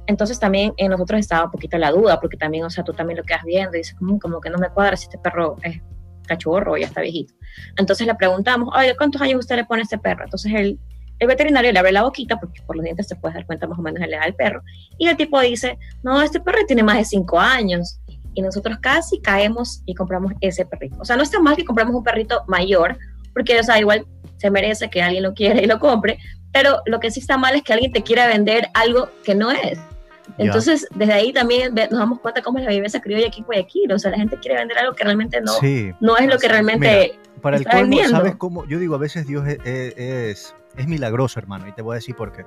[0.07, 3.19] Entonces también en nosotros estaba un poquito la duda, porque también, o sea, tú también
[3.19, 5.83] lo quedas viendo y dices, como, como que no me cuadra si este perro es
[6.27, 7.35] cachorro, ya está viejito.
[7.77, 10.25] Entonces le preguntamos, oye, ¿cuántos años usted le pone a este perro?
[10.25, 10.79] Entonces el,
[11.19, 13.79] el veterinario le abre la boquita, porque por los dientes se puede dar cuenta más
[13.79, 14.63] o menos de la edad del perro,
[14.99, 18.01] y el tipo dice, no, este perro tiene más de cinco años.
[18.35, 20.99] Y nosotros casi caemos y compramos ese perrito.
[21.01, 22.99] O sea, no está mal que compramos un perrito mayor,
[23.33, 24.05] porque, o sea, igual
[24.37, 26.19] se merece que alguien lo quiera y lo compre,
[26.53, 29.51] pero lo que sí está mal es que alguien te quiera vender algo que no
[29.51, 29.79] es.
[30.39, 33.93] Entonces, desde ahí también nos damos cuenta cómo es la vivencia criolla aquí en Guayaquil.
[33.93, 35.53] O sea, la gente quiere vender algo que realmente no,
[36.01, 37.19] no es lo que realmente.
[37.41, 38.67] para el colmo, ¿sabes cómo?
[38.67, 42.15] Yo digo, a veces Dios es, es, es, milagroso, hermano, y te voy a decir
[42.15, 42.45] por qué.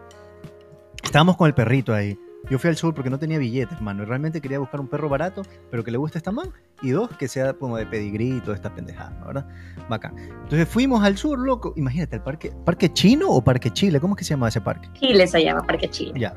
[1.04, 2.18] Estábamos con el perrito ahí.
[2.50, 4.04] Yo fui al sur porque no tenía billetes, hermano.
[4.04, 6.52] Y realmente quería buscar un perro barato, pero que le guste esta man.
[6.82, 9.46] Y dos, que sea como de pedigrí y toda esta pendejada, ¿verdad?
[9.90, 10.16] Bacán.
[10.18, 11.74] Entonces fuimos al sur, loco.
[11.76, 14.00] Imagínate, ¿el parque, parque chino o parque Chile?
[14.00, 14.88] ¿Cómo es que se llama ese parque?
[14.94, 16.14] Chile se llama, Parque Chile.
[16.16, 16.34] Ya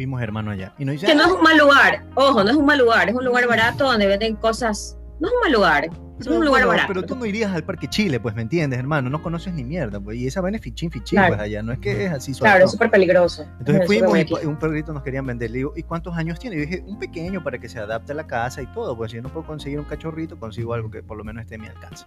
[0.00, 0.72] fuimos hermano allá.
[0.78, 3.22] Y que no es un mal lugar, ojo, no es un mal lugar, es un
[3.22, 6.86] lugar barato donde venden cosas, no es un mal lugar, es un lugar barato.
[6.88, 9.10] Pero tú no irías al Parque Chile, pues, ¿me entiendes, hermano?
[9.10, 11.78] No conoces ni mierda, pues, y esa vaina es fichín, fichín, pues, allá, no es
[11.78, 12.50] que es así solo.
[12.50, 13.46] Claro, es súper peligroso.
[13.58, 16.56] Entonces fuimos y un perrito nos querían vender, le digo, ¿y cuántos años tiene?
[16.56, 19.16] Y dije, un pequeño para que se adapte a la casa y todo, pues, si
[19.16, 21.68] yo no puedo conseguir un cachorrito, consigo algo que por lo menos esté en mi
[21.68, 22.06] alcance.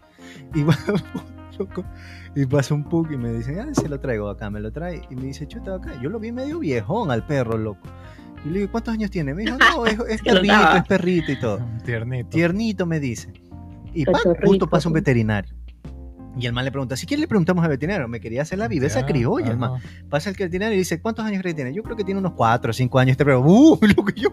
[0.53, 0.63] Y
[1.59, 1.83] loco,
[2.35, 5.01] y pasa un pug y me dice, ah, se lo traigo acá, me lo trae,
[5.09, 7.87] y me dice, chuta acá, yo lo vi medio viejón al perro, loco.
[8.45, 9.33] Y le digo, ¿cuántos años tiene?
[9.33, 11.59] Me dijo, no, es, perrito, es perrito y todo.
[11.85, 12.29] Tiernito.
[12.29, 13.31] Tiernito me dice.
[13.93, 14.05] Y
[14.45, 15.53] justo pasa un veterinario.
[16.35, 18.67] Y el man le pregunta, si quiere le preguntamos al veterinario, me quería hacer la
[18.67, 19.73] viveza Ya, criolla, el man.
[20.09, 21.71] Pasa el veterinario y dice, ¿cuántos años tiene?
[21.75, 23.11] Yo creo que tiene unos 4 o 5 años.
[23.11, 23.77] Este pero, ¡uh!
[23.95, 24.29] Lo que yo...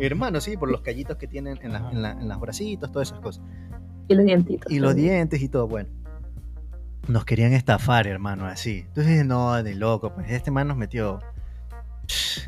[0.00, 3.08] Hermano, sí, por los callitos que tienen en, la- en, la- en los bracitos, todas
[3.08, 3.44] esas cosas.
[4.08, 4.72] Y los dientitos.
[4.72, 5.12] Y los también.
[5.12, 5.90] dientes y todo, bueno.
[7.08, 8.84] Nos querían estafar, hermano, así.
[8.88, 11.18] Entonces, no, de loco, pues este man nos metió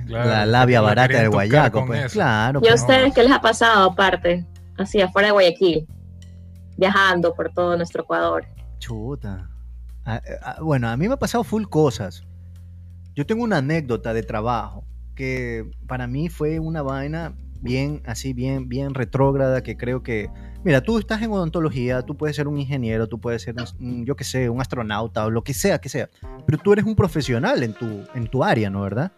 [0.07, 2.05] Claro, la labia barata querían del guayaco, pues.
[2.07, 2.15] eso.
[2.15, 2.81] Claro, ¿Y a pues.
[2.81, 4.47] ustedes qué les ha pasado aparte?
[4.79, 5.87] Así, afuera de Guayaquil.
[6.77, 8.45] Viajando por todo nuestro Ecuador.
[8.79, 9.51] Chuta.
[10.05, 12.25] Ah, ah, bueno, a mí me ha pasado full cosas.
[13.15, 14.85] Yo tengo una anécdota de trabajo
[15.15, 20.29] que para mí fue una vaina bien, así, bien, bien retrógrada que creo que...
[20.65, 24.17] Mira, tú estás en odontología, tú puedes ser un ingeniero, tú puedes ser, un, yo
[24.17, 26.09] qué sé, un astronauta o lo que sea que sea,
[26.47, 28.83] pero tú eres un profesional en tu, en tu área, ¿no?
[28.83, 29.13] ¿Verdad?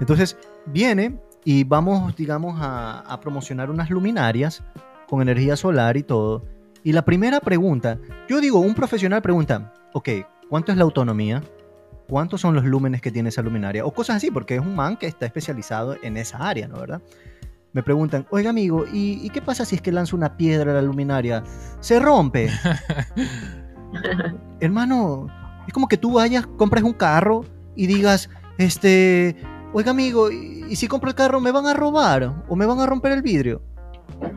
[0.00, 4.62] Entonces, viene y vamos, digamos, a, a promocionar unas luminarias
[5.08, 6.44] con energía solar y todo.
[6.84, 10.10] Y la primera pregunta, yo digo, un profesional pregunta, ok,
[10.50, 11.42] ¿cuánto es la autonomía?
[12.06, 13.86] ¿Cuántos son los lúmenes que tiene esa luminaria?
[13.86, 16.78] O cosas así, porque es un man que está especializado en esa área, ¿no?
[16.78, 17.00] ¿Verdad?
[17.72, 20.74] Me preguntan, oiga amigo, ¿y, y qué pasa si es que lanzo una piedra a
[20.74, 21.42] la luminaria?
[21.80, 22.50] Se rompe.
[24.60, 25.28] Hermano,
[25.66, 29.36] es como que tú vayas, compres un carro y digas, este,
[29.72, 32.78] oiga amigo, ¿y, y si compro el carro me van a robar o me van
[32.80, 33.62] a romper el vidrio?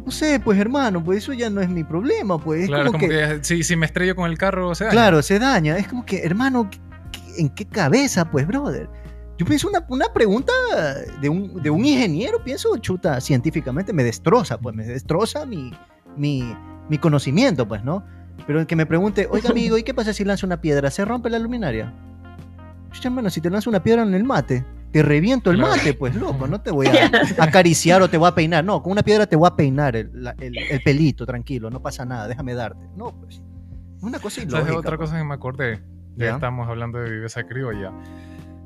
[0.05, 2.99] No sé, pues hermano, pues eso ya no es mi problema, pues es Claro, como,
[2.99, 4.91] como que, que, si, si me estrello con el carro, se daña.
[4.93, 6.79] claro, se daña, es como que, hermano, ¿qué-
[7.11, 8.89] qué- ¿en qué cabeza, pues, brother?
[9.37, 10.51] Yo pienso una, una pregunta
[11.21, 15.71] de un, de un ingeniero, pienso, chuta, científicamente, me destroza, pues, me destroza mi,
[16.15, 16.55] mi,
[16.89, 18.03] mi conocimiento, pues, ¿no?
[18.47, 20.89] Pero el que me pregunte, oiga amigo, ¿y qué pasa si lanzo una piedra?
[20.89, 21.93] ¿Se rompe la luminaria?
[22.91, 24.65] Chucha, hermano, si te lanzo una piedra en el mate,
[24.97, 27.11] te reviento el mate, pues, loco, no te voy a
[27.43, 28.63] acariciar o te voy a peinar.
[28.65, 31.81] No, con una piedra te voy a peinar el, la- el- el pelito, tranquilo, no
[31.81, 32.87] pasa nada, déjame darte.
[32.95, 33.35] No, pues,
[33.97, 34.71] es una cosa ¿Sabes ilógica.
[34.71, 35.09] de otra pues.
[35.09, 35.81] cosa que me acordé?
[36.15, 36.33] Ya ¿Ya?
[36.33, 37.91] estamos hablando de viveza criolla.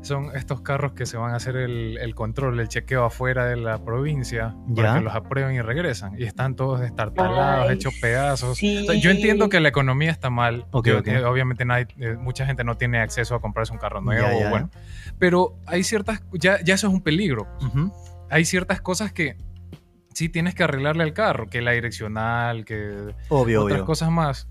[0.02, 3.56] Son estos carros que se van a hacer el, el control, el chequeo afuera de
[3.56, 4.76] la provincia ¿Ya?
[4.84, 6.20] para que los aprueben y regresan.
[6.20, 8.58] Y están todos destartalados, Ay, hechos pedazos.
[8.58, 8.80] sí.
[8.80, 10.66] O sea, yo entiendo que la economía está mal.
[10.72, 11.08] Ok, Yo- ok.
[11.08, 14.28] eh, Obviamente nadie- eh, mucha gente no tiene acceso a comprarse un carro nuevo.
[14.28, 14.70] Ya, ya, bueno.
[15.20, 17.48] Pero hay ciertas, ya, ya eso es un peligro.
[18.32, 19.38] Hay ciertas cosas que
[20.14, 23.86] sí tienes que arreglarle al carro, que la direccional, que Obvio, otras obvio.
[23.86, 24.48] cosas más.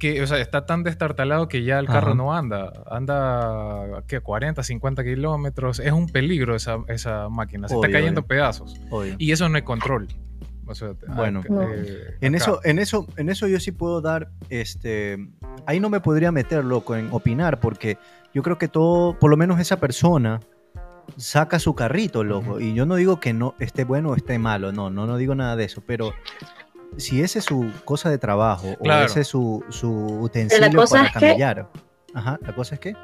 [0.00, 2.14] Que, o sea, está tan destartalado que ya el carro Ajá.
[2.16, 2.72] no anda.
[2.90, 4.20] Anda, ¿qué?
[4.20, 5.78] 40, 50 kilómetros.
[5.78, 7.68] Es un peligro esa, esa máquina.
[7.68, 8.28] Se Obvio, está cayendo obvio.
[8.28, 8.80] pedazos.
[8.90, 9.14] obvio.
[9.18, 10.08] Y eso no hay control.
[10.66, 11.40] O sea, Bueno.
[11.40, 11.62] acá- No.
[11.70, 15.18] eh, En eso, en eso, en eso yo sí puedo dar, este,
[15.66, 17.98] ahí no me podría meter loco en opinar porque
[18.32, 20.40] yo creo que todo, por lo menos esa persona
[21.16, 22.52] saca su carrito, loco.
[22.52, 22.60] Ujú.
[22.60, 25.34] Y yo no digo que no esté bueno o esté malo, no, no, no digo
[25.34, 26.14] nada de eso, pero
[26.96, 29.02] si ese es su cosa de trabajo Claro.
[29.02, 31.68] o ese es su, su utensilio cosa para es que- camellar,
[32.14, 32.96] ajá, la cosa es que,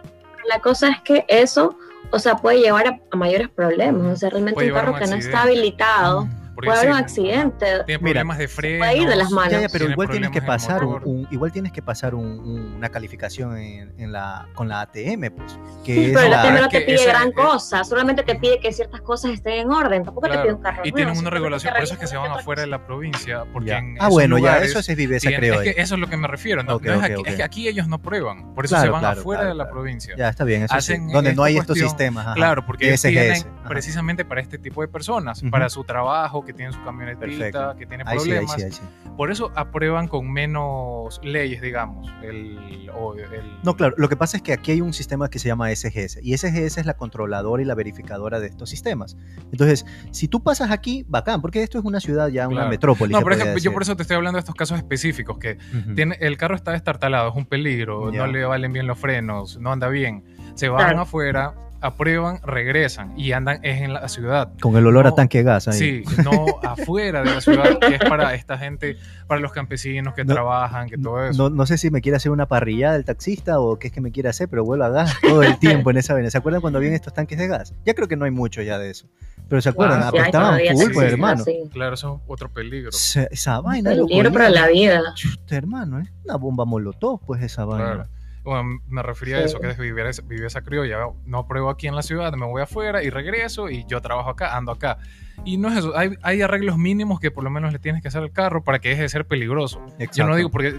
[0.49, 1.77] La cosa es que eso,
[2.11, 4.03] o sea, puede llevar a, a mayores problemas.
[4.13, 7.67] O sea, realmente Puede un carro que no está habilitado Porque puede haber un accidente.
[7.87, 8.79] Tiene Mira, de freno.
[8.79, 9.53] puede ir de las manos.
[9.53, 12.75] Ya, ya, pero tiene igual tienes que pasar un, igual tienes que pasar un- un-
[12.77, 16.61] una calificación en, en la con la ATM, pues, que Sí, es pero la- ATM
[16.63, 19.71] no te pide esa- gran es- cosa, solamente te pide que ciertas cosas estén en
[19.71, 22.07] orden, tampoco te pide un carro y nuevo, tienen una regulación, por eso es que
[22.07, 23.45] se van afuera de la provincia.
[23.53, 23.79] Porque Ya.
[23.79, 25.61] en Ah, bueno, ya, eso es viveza, tienen- creo.
[25.61, 26.63] es que eso es lo que me refiero.
[26.63, 26.81] ¿no?
[26.83, 29.41] Es, aquí, es que aquí ellos no prueban, por eso Claro, se van claro, afuera
[29.43, 30.15] claro, de la provincia.
[30.17, 30.79] Ya está bien, eso sí.
[30.79, 32.35] Hacen Donde no hay estos sistemas.
[32.35, 36.83] Claro, porque tienen precisamente para este tipo de personas, para su trabajo, que tienen su
[36.85, 37.75] camionetita, Perfecto.
[37.79, 38.57] que tienen Ahí sí, ahí problemas.
[38.57, 38.83] sí, ahí sí.
[39.17, 42.09] Por eso aprueban con menos leyes, digamos.
[42.23, 43.27] El, o el-
[43.63, 46.21] No, claro, lo que pasa es que aquí hay un sistema que se llama SGS
[46.23, 49.17] y SGS es la controladora y la verificadora de estos sistemas.
[49.53, 52.71] Entonces, si tú pasas aquí, bacán, porque esto es una ciudad ya, una Claro.
[52.71, 53.13] metrópoli.
[53.13, 54.79] No, se pero es podría que yo por eso te estoy hablando de estos casos
[54.79, 55.95] específicos, que Ujú.
[55.95, 58.21] tiene, el carro está destartalado, es un peligro, Ya.
[58.21, 60.25] no le valen bien los frenos, no anda bien.
[60.55, 61.01] Se van Claro.
[61.03, 64.51] afuera, aprueban, regresan y andan es en la ciudad.
[64.61, 65.79] Con el olor No, a tanque de gas ahí.
[65.79, 66.31] Sí, no
[66.63, 70.89] afuera de la ciudad, que es para esta gente, para los campesinos que No, trabajan,
[70.89, 71.43] que todo eso.
[71.51, 74.01] No, no sé si me quiere hacer una parrillada del taxista o qué es que
[74.01, 76.31] me quiere hacer, pero vuelvo a gas todo el tiempo en esa vaina.
[76.31, 77.75] ¿Se acuerdan cuando habían estos tanques de gas?
[77.85, 79.07] Ya creo que no hay mucho ya de eso.
[79.49, 80.03] Pero ¿se acuerdan?
[80.03, 81.45] Ah, Sí, full, sí, pues, sí, hermano.
[81.45, 81.61] sí.
[81.73, 82.91] Claro, eso es otro peligro.
[82.93, 85.01] Se- esa vaina, loco, Peligro para la vida.
[85.15, 87.85] Chuta, hermano, es una bomba molotov, pues esa vaina.
[87.95, 88.09] Claro.
[88.47, 90.99] Bueno, me refería a eso, que es vivir, esa- vivir esa criolla.
[91.27, 94.57] No apruebo aquí en la ciudad, me voy afuera y regreso y yo trabajo acá,
[94.57, 94.99] ando acá.
[95.45, 98.09] Y no es eso, hay, hay arreglos mínimos que por lo menos le tienes que
[98.09, 99.81] hacer al carro para que deje de ser peligroso.
[99.87, 100.31] Yo Exacto.
[100.31, 100.75] no digo, porque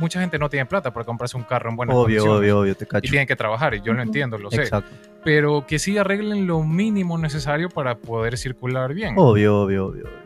[0.00, 2.38] mucha gente no tiene plata para comprarse un carro en buenas Obvio, condiciones.
[2.40, 4.62] obvio, obvio, te Y tienen que trabajar, y yo lo entiendo, lo sé.
[4.62, 4.90] Exacto.
[5.22, 9.14] Pero que sí arreglen lo mínimo necesario para poder circular bien.
[9.18, 10.21] Obvio, obvio, obvio.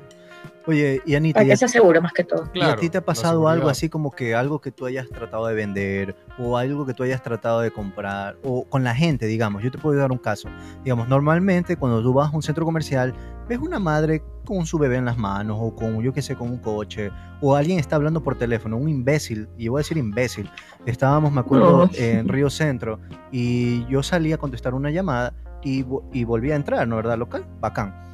[0.66, 1.40] Oye, y Anita.
[1.40, 2.50] Para que sea seguro más que todo.
[2.52, 5.46] ¿Y a ti te ha pasado algo así como que algo que tú hayas tratado
[5.46, 9.62] de vender o algo que tú hayas tratado de comprar o con la gente, digamos?
[9.62, 10.48] Yo te puedo dar un caso.
[10.82, 13.14] Digamos, normalmente cuando tú vas a un centro comercial,
[13.48, 16.50] ves una madre con su bebé en las manos o con, yo qué sé, con
[16.50, 20.50] un coche o alguien está hablando por teléfono, un imbécil, y voy a decir imbécil.
[20.84, 22.98] Estábamos, me acuerdo, en Río Centro
[23.30, 26.96] y yo salí a contestar una llamada y, y volví a entrar, ¿no?
[26.96, 27.18] ¿Verdad?
[27.18, 28.05] Local, bacán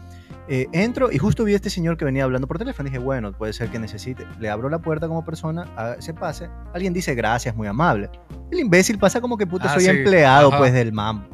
[0.48, 2.88] eh, entro y justo vi a este señor que venía hablando por teléfono.
[2.88, 4.26] Dije, bueno, puede ser que necesite.
[4.40, 5.66] Le abro la puerta como persona,
[6.00, 6.48] se pase.
[6.74, 8.10] Alguien dice gracias, muy amable.
[8.50, 11.26] El imbécil pasa como que puta, ah, soy empleado pues del mam.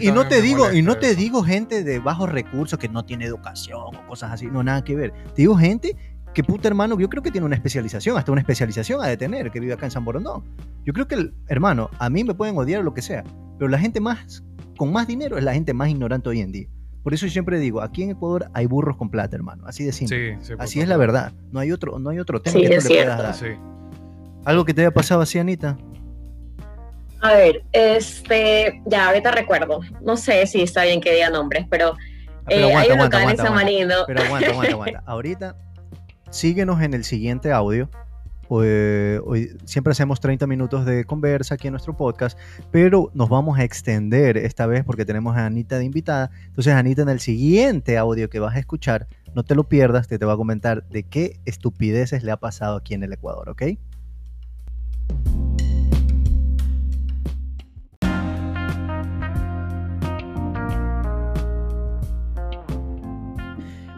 [0.00, 3.24] y, no te digo, y no te digo gente de bajos recursos que no tiene
[3.24, 5.12] educación o cosas así, no nada que ver.
[5.34, 5.96] Te digo gente
[6.34, 9.50] que puta hermano, yo creo que tiene una especialización, hasta una especialización a de tener,
[9.50, 10.42] que vive acá en San Borondón.
[10.84, 13.24] Yo creo que, el, hermano, a mí me pueden odiar lo que sea,
[13.58, 14.44] pero la gente más,
[14.76, 16.68] con más dinero es la gente más ignorante hoy en día.
[17.04, 19.64] Por eso yo siempre digo, aquí en Ecuador hay burros con plata, hermano.
[19.66, 20.38] Así de simple.
[20.58, 21.32] así es la verdad.
[21.52, 23.58] No hay otro, no hay otro tema que tú le puedas dar.
[24.46, 25.76] ¿Algo que te haya pasado así, Anita?
[27.20, 29.80] A ver, este, ya ahorita recuerdo.
[30.02, 33.30] No sé si está bien que diga nombres, pero, ah, pero eh, hay un local
[33.30, 33.94] en San Marino.
[34.06, 35.02] Pero aguanta, aguanta, aguanta.
[35.06, 35.56] Ahorita
[36.30, 37.90] síguenos en el siguiente audio
[38.48, 42.38] Hoy, siempre hacemos 30 minutos de conversa aquí en nuestro podcast,
[42.70, 46.30] pero nos vamos a extender esta vez porque tenemos a Anita de invitada.
[46.46, 50.18] Entonces, Anita, en el siguiente audio que vas a escuchar, no te lo pierdas, te,
[50.18, 53.62] te va a comentar de qué estupideces le ha pasado aquí en el Ecuador, ¿ok?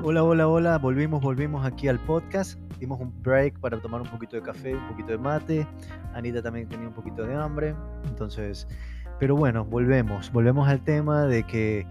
[0.03, 4.37] Hola, hola, hola, volvimos, volvimos aquí al podcast dimos un break para tomar un poquito
[4.37, 5.67] de café, un poquito de mate.
[6.15, 7.75] Anita también tenía un poquito de hambre.
[8.05, 8.67] Entonces,
[9.19, 10.33] pero bueno, volvemos.
[10.33, 11.87] Volvemos al tema de que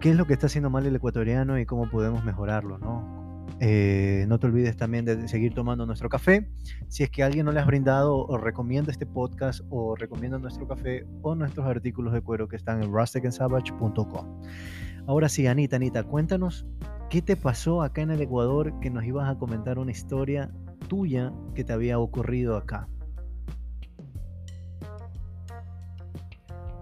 [0.00, 3.20] qué es lo que está haciendo mal el ecuatoriano y cómo podemos mejorarlo, ¿no?
[3.62, 6.48] Eh, no te olvides también de seguir tomando nuestro café.
[6.88, 10.66] Si es que alguien no le has brindado o recomienda este podcast o recomienda nuestro
[10.66, 14.42] café o nuestros artículos de cuero que están en rusticandsavage.com.
[15.06, 16.66] Ahora sí, Anita, Anita, cuéntanos
[17.10, 20.48] ¿Qué te pasó acá en el Ecuador que nos ibas a comentar una historia
[20.86, 22.88] tuya que te había ocurrido acá?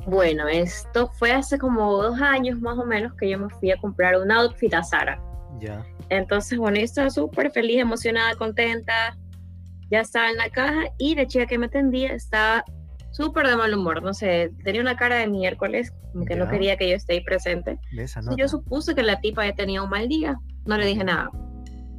[0.07, 3.79] Bueno, esto fue hace como dos años más o menos que yo me fui a
[3.79, 5.19] comprar un outfit a Sara.
[5.61, 5.83] Ya.
[6.11, 9.17] Entonces, bueno, yo estaba súper feliz, emocionada, contenta.
[9.91, 12.65] Ya estaba en la caja y la chica que me atendía estaba
[13.19, 16.77] súper de mal humor, no sé, tenía una cara de miércoles, como que no quería
[16.77, 17.77] que yo esté ahí presente.
[18.37, 21.29] Yo supuse que la tipa ya tenía un mal día, no le dije nada.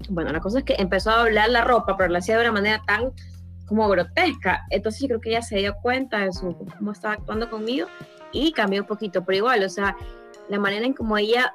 [0.09, 2.53] Bueno, la cosa es que empezó a hablar la ropa, pero la hacía de una
[2.53, 3.11] manera tan
[3.65, 4.65] como grotesca.
[4.69, 7.87] Entonces yo creo que ella se dio cuenta de su, cómo estaba actuando conmigo
[8.31, 9.97] y cambió un poquito, pero igual, o sea,
[10.47, 11.53] la manera en como ella,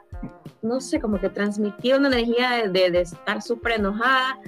[0.60, 4.38] no sé, como que transmitió una energía de, de estar súper enojada,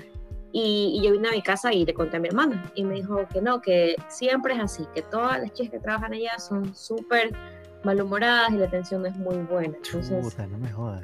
[0.58, 3.26] y, yo vine a mi casa y le conté a mi hermana y me dijo
[3.28, 7.30] que no, que siempre es así, que todas las chicas que trabajan allá son súper
[7.84, 9.76] malhumoradas y la atención es muy buena.
[9.76, 10.34] Entonces,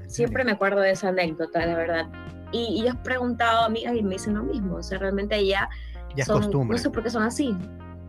[0.06, 2.08] siempre me acuerdo de esa anécdota, la verdad.
[2.50, 5.34] Y, y yo he preguntado a amigas y me dicen lo mismo, o sea, realmente
[5.34, 5.68] allá
[6.16, 7.54] ya son, no sé por qué son así,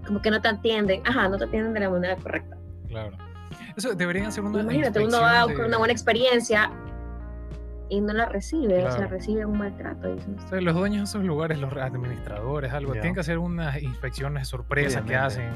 [0.07, 2.57] como que no te atienden, ajá, no te atienden de la manera correcta.
[2.87, 3.17] Claro.
[3.75, 6.71] Eso deberían ser una Imagínate, uno va con una buena experiencia
[7.93, 10.15] y no la recibe, o sea, recibe un maltrato.
[10.51, 15.03] los dueños de esos lugares, los administradores, algo, tienen que hacer unas inspecciones de sorpresa
[15.03, 15.51] que hacen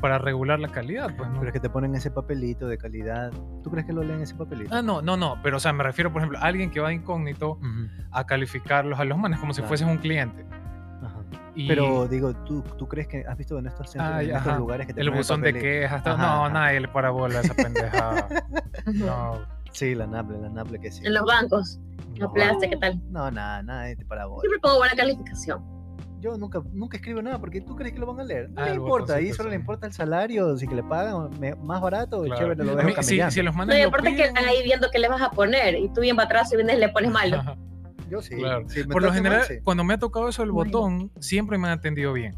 [0.00, 1.16] para regular la calidad.
[1.16, 3.32] Pues, Pero es que te ponen ese papelito de calidad.
[3.64, 4.72] ¿Tú crees que lo leen ese papelito?
[4.72, 5.38] Ah, no, no, no.
[5.42, 7.58] Pero, o sea, me refiero, por ejemplo, a alguien que va incógnito
[8.12, 10.46] a calificarlos a los manes como si fueses un cliente.
[11.68, 14.94] Pero digo, ¿tú, ¿tú crees que has visto en estos, centros, en estos lugares que
[14.94, 18.28] te El buzón de quejas, no, nadie le para bola esa pendejada.
[18.92, 19.63] no.
[19.74, 21.04] Sí, la Naple, la Naple que sí.
[21.04, 21.80] En los bancos,
[22.18, 23.00] no, ¿qué tal?
[23.10, 24.40] No, nada, nada de para vos.
[24.40, 25.62] Siempre pongo buena calificación.
[26.20, 28.50] Yo nunca, nunca escribo nada porque tú crees que lo van a leer.
[28.50, 31.28] No le importa, ahí solo le importa el salario, si que le pagan
[31.62, 32.40] más barato, claro.
[32.40, 33.76] chévere, lo dejo si, si, los mandan.
[33.76, 36.16] No, y aparte que están ahí viendo qué le vas a poner y tú bien
[36.16, 37.42] para atrás y vienes y le pones malo.
[38.10, 38.36] Yo sí.
[38.36, 38.64] Claro.
[38.90, 42.34] por lo general, cuando me ha tocado eso el botón, siempre me han atendido bien.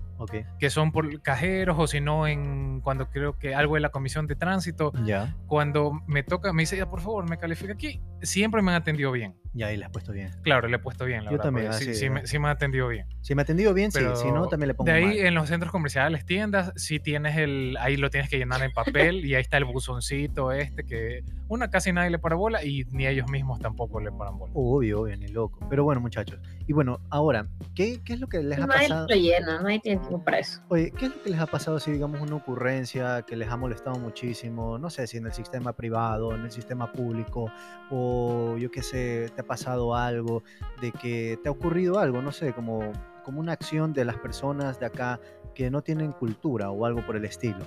[0.59, 4.27] Que son por cajeros o si no, en, cuando creo que algo de la comisión
[4.27, 4.93] de tránsito.
[5.05, 5.37] Ya.
[5.47, 8.01] Cuando me toca, me dice, ya por favor, me califica aquí.
[8.23, 9.37] Siempre me han atendido bien.
[9.57, 10.31] Ya, ahí le has puesto bien.
[10.43, 11.73] Claro, le he puesto bien, la Yo también.
[11.73, 13.07] Sí, sí, me, sí, me, ha atendido bien.
[13.23, 14.01] Si me ha atendido bien, sí.
[14.15, 17.77] Si no, también le pongo De ahí, en los centros comerciales, tiendas, si tienes el.
[17.81, 21.71] Ahí lo tienes que llenar en papel y ahí está el buzoncito este que una
[21.71, 24.53] casi nadie le para bola y ni ellos mismos tampoco le paran bola.
[24.55, 25.67] Obvio, obvio, ni loco.
[25.71, 26.39] Pero bueno, muchachos.
[26.67, 29.07] Y bueno, ahora, ¿qué, qué es lo que les ha pasado?
[29.09, 29.81] Lo llena, nadie
[30.69, 33.57] Oye, ¿qué es lo que les ha pasado si digamos una ocurrencia que les ha
[33.57, 34.79] molestado muchísimo?
[34.79, 37.51] No sé si en el sistema privado, en el sistema público,
[37.91, 40.43] o yo qué sé, te ha pasado algo,
[40.81, 42.93] de que te ha ocurrido algo, no sé, como,
[43.25, 45.21] como una acción de las personas de acá
[45.55, 47.65] que no tienen cultura o algo por el estilo.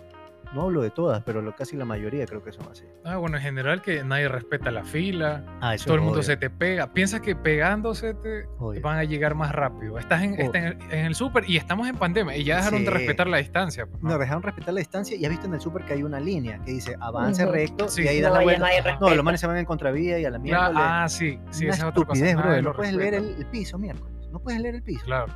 [0.54, 2.84] No hablo de todas, pero lo, casi la mayoría creo que son así.
[3.06, 6.24] Ah, bueno, en general que nadie respeta la fila, Ah, eso todo el mundo obvio.
[6.24, 6.92] se te pega.
[6.92, 8.82] Piensa que pegándose te Obvio.
[8.82, 10.00] van a llegar más rápido.
[10.00, 12.84] Estás en, está en el, en el súper y estamos en pandemia y ya dejaron
[12.84, 13.86] de respetar la distancia.
[13.86, 14.10] pues, ¿no?
[14.10, 16.60] No, dejaron respetar la distancia y has visto en el súper que hay una línea
[16.66, 18.04] que dice avance recto Sí.
[18.04, 18.98] y ahí No, la ya vuelta.
[19.00, 21.04] No, los manes se van en contravía y a la Claro, mierda.
[21.04, 22.36] ah, sí, sí, una esa es otra cosa.
[22.36, 22.62] bro.
[22.64, 24.28] No puedes leer el, el piso miércoles.
[24.32, 25.06] No puedes leer el piso.
[25.06, 25.28] Claro.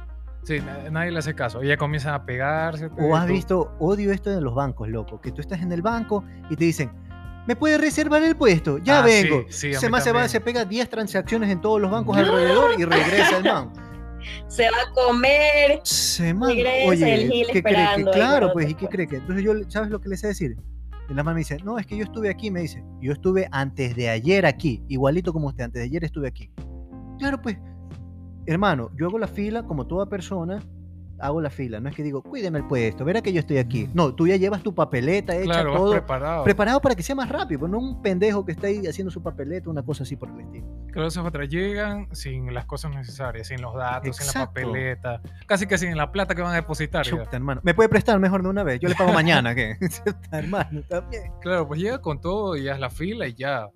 [0.44, 1.64] Sí, na- nadie le hace caso.
[1.64, 2.90] Y ya comienzan a pegarse.
[3.00, 5.82] O has tú- visto, odio esto de los bancos, loco, que tú estás en el
[5.82, 6.92] banco y te dicen,
[7.48, 8.78] ¿me puede reservar el puesto?
[8.80, 9.46] Ya Ah, sí, vengo.
[9.50, 12.72] sí, a se más se va, se pega 10 transacciones en todos los bancos alrededor
[12.80, 13.72] y regresa el man.
[14.48, 15.82] Se va a comer.
[15.84, 17.80] Se man, Regresa oye, el Gil ¿qué cree que?
[17.82, 19.18] esperando Claro, pues, ¿y qué cree que?
[19.18, 20.56] Entonces yo, ¿sabes lo que le sé decir?
[21.10, 23.50] Y la man me dice, no, es que yo estuve aquí, me dice, yo estuve
[23.52, 26.50] antes de ayer aquí, igualito como usted, antes de ayer estuve aquí.
[27.20, 27.58] Claro, pues,
[28.46, 30.62] hermano, yo hago la fila como toda persona,
[31.20, 33.88] hago la fila, no es que digo, cuídeme el puesto, verá que yo estoy aquí.
[33.94, 36.44] No, tú ya llevas tu papeleta hecha, Claro, todo preparado.
[36.44, 39.22] preparado para que sea más rápido, pues no un pendejo que está ahí haciendo su
[39.24, 40.66] papeleta, una cosa así por el estilo.
[40.92, 45.66] Claro, esas otras llegan sin las cosas necesarias, sin los datos, sin la papeleta, casi
[45.66, 47.06] que sin la plata que van a depositar.
[47.06, 47.62] Chuta, hermano.
[47.64, 48.80] ¿Me puede prestar mejor de una vez?
[48.82, 49.78] Yo le pago mañana, ¿qué?
[50.06, 51.32] Chuta, hermano, también.
[51.42, 53.70] Claro, pues llega con todo y haz la fila y ya.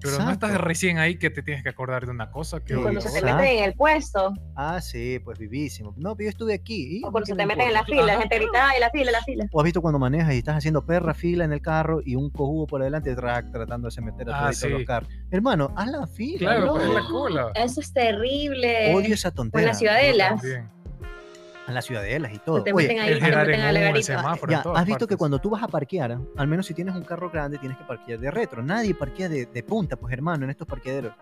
[0.00, 3.00] Pero no estás recién ahí que te tienes que acordar de una cosa que cuando
[3.00, 5.94] se te meten en el puesto, Ah, sí, pues vivísimo.
[5.96, 6.98] No, pero yo estuve aquí.
[6.98, 7.04] ¿y?
[7.04, 8.90] o cuando ¿Qué se me te meten en la fila, la gente grita, ay, la
[8.90, 9.46] fila, la fila.
[9.52, 12.30] ¿O has visto cuando manejas y estás haciendo perra fila en el carro y un
[12.30, 14.84] cojudo por adelante track, tratando de se meter a Ah, los sí.
[14.84, 15.08] carros?
[15.30, 16.38] Hermano, haz la fila.
[16.38, 16.72] Claro, bro.
[16.74, 17.52] pues es la cola.
[17.54, 18.94] Eso es terrible.
[18.94, 19.62] Odio esa tontería.
[19.66, 20.36] en la ciudadela.
[21.70, 22.62] En las ciudadelas y todo.
[22.62, 25.16] te Oye, meten ahí, El te en la el semáforo, Ya, has visto que partes.
[25.16, 28.18] cuando tú vas a parquear, al menos si tienes un carro grande, tienes que parquear
[28.20, 28.62] de retro.
[28.62, 31.12] Nadie parquea de, de punta, pues hermano, en estos parqueaderos.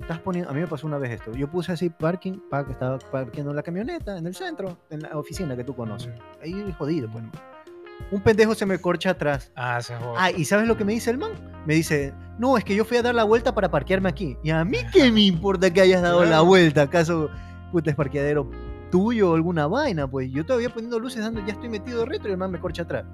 [0.00, 1.32] Estás poniendo, a mí me pasó una vez esto.
[1.32, 5.16] Yo puse así parking, pa, que estaba parqueando la camioneta en el centro, en la
[5.18, 6.12] oficina que tú conoces.
[6.42, 7.24] Ahí jodido, pues.
[8.10, 9.52] Un pendejo se me corcha atrás.
[9.56, 10.14] Ah, se jode.
[10.18, 11.30] Ah, ¿y sabes lo que me dice el man?
[11.66, 14.36] Me dice, no, es que yo fui a dar la vuelta para parquearme aquí.
[14.42, 16.44] Y a mí qué me importa que hayas dado la Claro.
[16.46, 16.82] vuelta.
[16.82, 17.30] ¿Acaso,
[17.70, 18.50] puta, es parqueadero
[18.92, 20.06] tuyo o alguna vaina?
[20.06, 22.60] Pues yo todavía poniendo luces, dando, ya estoy metido de retro y el man me
[22.60, 23.04] corcha atrás.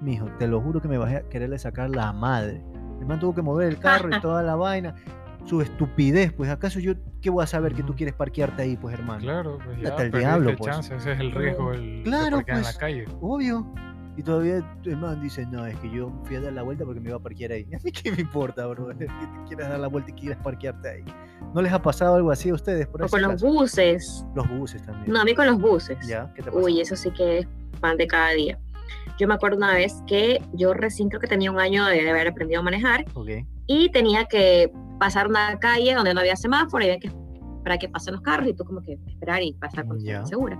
[0.00, 2.62] Mijo, te lo juro que me bajé a quererle sacar la madre.
[3.00, 4.94] El man tuvo que mover el carro y toda la vaina.
[5.44, 8.94] Su estupidez, pues ¿acaso yo qué voy a saber que tú quieres parquearte ahí, pues
[8.94, 9.18] hermano?
[9.20, 10.72] Claro, pues ya Hasta el diablo, pues.
[10.72, 12.74] chance, ese es el riesgo el Claro, de parquear en pues.
[12.74, 13.04] la calle.
[13.20, 13.74] Obvio.
[14.16, 17.00] Y todavía el man dice, no, es que yo fui a dar la vuelta porque
[17.00, 17.66] me iba a parquear ahí.
[17.74, 19.08] A mí qué me importa, bro, que te
[19.48, 21.04] quieras dar la vuelta y quieras parquearte ahí.
[21.54, 22.86] ¿No les ha pasado algo así a ustedes?
[22.86, 24.24] Por O con los buses.
[24.34, 25.12] Los buses también.
[25.12, 25.98] No, a mí con los buses.
[26.06, 26.32] ¿Ya?
[26.34, 26.64] ¿Qué te pasó?
[26.64, 27.46] Uy, eso sí que es
[27.80, 28.58] pan de cada día.
[29.18, 32.28] Yo me acuerdo una vez que yo recién creo que tenía un año de haber
[32.28, 33.28] aprendido a manejar Ok.
[33.66, 37.08] y tenía que pasar una calle donde no había semáforo y había que
[37.58, 40.24] esperar que pasen los carros y tú como que esperar y pasar con Ya.
[40.24, 40.58] segura.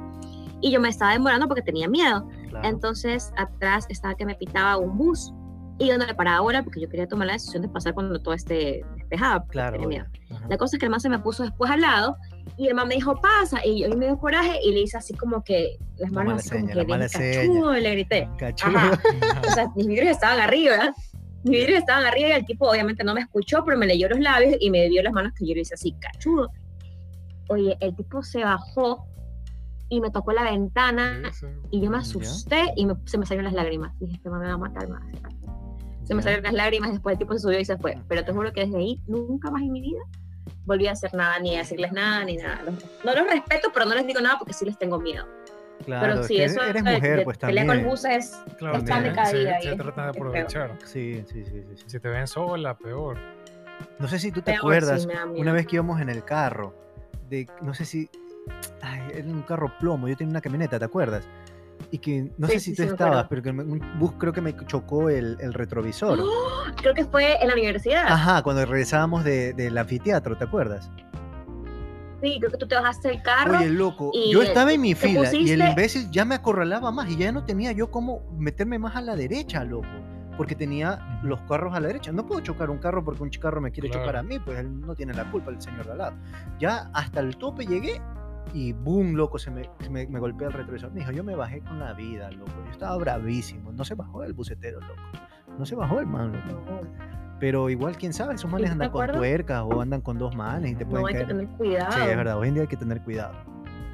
[0.61, 2.29] Y yo me estaba demorando porque tenía miedo.
[2.51, 2.69] Claro.
[2.69, 5.33] Entonces atrás estaba que me pitaba un bus
[5.79, 8.21] y yo no le paraba ahora porque yo quería tomar la decisión de pasar cuando
[8.21, 9.45] todo esté despejado.
[9.49, 9.79] claro.
[10.49, 12.17] La cosa es que el man se me puso después al lado
[12.57, 13.65] y el man me dijo, pasa.
[13.65, 16.33] Y yo y me dio coraje y le hice así como que las La manos
[16.33, 17.41] mala así como seña, que la mala "Deje seña".
[17.49, 18.29] cachudo", le grité.
[18.39, 18.73] Cachudo.
[19.49, 20.95] O sea, mis vidrios estaban arriba, ¿verdad?
[21.45, 24.21] Mis vidrios estaban arriba y el tipo obviamente no me escuchó, pero me leyó los
[24.21, 26.49] labios y me vio las manos que yo le hice así, cachudo.
[27.49, 29.05] Oye, el tipo se bajó
[29.95, 31.21] y me tocó la ventana
[31.71, 32.01] y yo me Ya.
[32.03, 33.93] asusté y me- se me salieron las lágrimas.
[34.01, 35.03] Dije, este me va a matar más.
[36.05, 37.99] Se me salieron las lágrimas, después el tipo se subió y se fue.
[38.09, 40.01] Pero te juro que desde ahí, nunca más en mi vida
[40.65, 42.63] volví a hacer nada, ni a decirles nada, ni nada.
[42.63, 42.75] Los-
[43.05, 45.27] no los respeto, pero no les digo nada porque sí les tengo miedo.
[45.85, 47.85] Claro, pero sí, eso eres mujer, de pues pelear también.
[47.85, 50.79] con buses es Claro, Es de se- cada se- día se es- tratan de aprovechar.
[50.85, 51.85] Sí, sí, sí, sí.
[51.87, 53.19] Si te ven sola, peor.
[53.99, 56.25] No sé si tú te peor, acuerdas, sí, me una vez que íbamos en el
[56.25, 56.75] carro,
[57.29, 58.09] de, no sé si,
[58.81, 61.25] ay, era un carro plomo, yo tenía una camioneta, ¿te acuerdas?
[61.91, 64.13] Y que, no Sí, sé sí, si tú sí, estabas, pero que me- un bus
[64.19, 66.19] creo que me chocó el, el retrovisor.
[66.21, 66.73] ¡Oh!
[66.77, 68.07] Creo que fue en la universidad.
[68.07, 70.91] Ajá, cuando regresábamos de- del anfiteatro, ¿te acuerdas?
[72.23, 73.59] Sí, creo que tú te bajaste del carro.
[73.59, 75.31] Oye, loco, y yo estaba en mi fila y el
[75.61, 79.01] pusiste- imbécil ya me acorralaba más y ya no tenía yo cómo meterme más a
[79.01, 79.89] la derecha, loco.
[80.37, 82.11] Porque tenía los carros a la derecha.
[82.13, 84.19] No puedo chocar un carro porque un carro me quiere chocar Claro.
[84.21, 86.17] a mí, pues él no tiene la culpa, el señor de al lado.
[86.61, 88.01] Ya hasta el tope llegué
[88.55, 90.93] y boom, loco, se me, se me, me golpea el retrovisor.
[90.93, 92.53] Me dijo, yo me bajé con la vida, loco.
[92.67, 93.73] Yo estaba bravísimo.
[93.73, 95.03] No se bajó el bucetero, loco.
[95.59, 96.81] No se bajó el man, loco.
[97.41, 100.75] Pero igual, quién sabe, esos manes andan con tuercas o andan con dos manes y
[100.77, 101.37] te pueden no hay que caer.
[101.37, 101.93] tener cuidado.
[101.93, 103.35] Sí, es verdad, hoy en día hay que tener cuidado.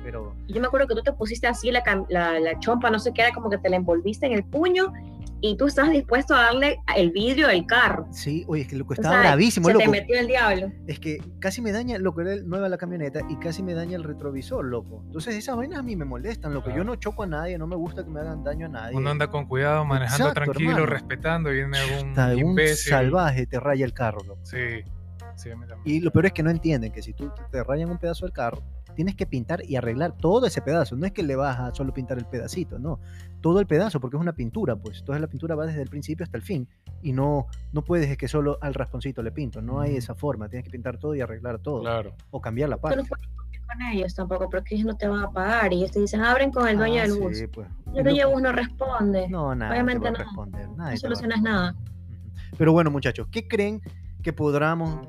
[0.03, 0.35] pero...
[0.49, 3.23] Yo me acuerdo que tú te pusiste así la, la, la chompa, no sé qué
[3.23, 4.93] era, como que te la envolviste en el puño
[5.41, 8.07] y tú estás dispuesto a darle el vidrio del carro.
[8.11, 9.85] Sí, oye, es que loco, estaba bravísimo, se loco.
[9.85, 10.73] te metió el diablo.
[10.87, 13.97] Es que casi me daña, lo que era nueva la camioneta y casi me daña
[13.97, 15.03] el retrovisor, loco.
[15.07, 16.71] Entonces esas vainas a mí me molestan, loco.
[16.71, 18.97] Yo no choco a nadie, no me gusta que me hagan daño a nadie.
[18.97, 21.79] Uno anda con cuidado, manejando tranquilo, respetando, y viene
[22.17, 24.41] algún Está, salvaje te raya el carro, loco.
[24.45, 24.83] Sí.
[25.37, 25.51] Sí,
[25.85, 28.33] y lo peor es que no entienden que si tú te rayan un pedazo del
[28.33, 28.61] carro,
[28.97, 30.97] tienes que pintar y arreglar todo ese pedazo.
[30.97, 32.99] No es que le vas a solo pintar el pedacito, no.
[33.41, 34.99] Todo el pedazo, porque es una pintura, pues.
[34.99, 36.69] Entonces la pintura va desde el principio hasta el fin.
[37.03, 39.63] Y no, no puedes que solo al rasponcito le pinto.
[39.63, 40.49] No hay esa forma.
[40.49, 41.81] Tienes que pintar todo y arreglar todo.
[41.83, 42.15] Claro.
[42.31, 42.97] O cambiar la parte.
[42.97, 43.27] no puedes
[43.69, 45.73] con ellos tampoco, porque ellos no te van a pagar.
[45.73, 47.45] Y ellos te dicen, abren con el dueño ah, del bus.
[47.53, 47.69] Pues.
[47.95, 49.29] El dueño del bus no responde.
[49.29, 49.73] No, nada.
[49.73, 51.75] Obviamente no solucionas nada.
[52.57, 53.83] Pero bueno, muchachos, ¿qué creen
[54.29, 55.09] que podamos,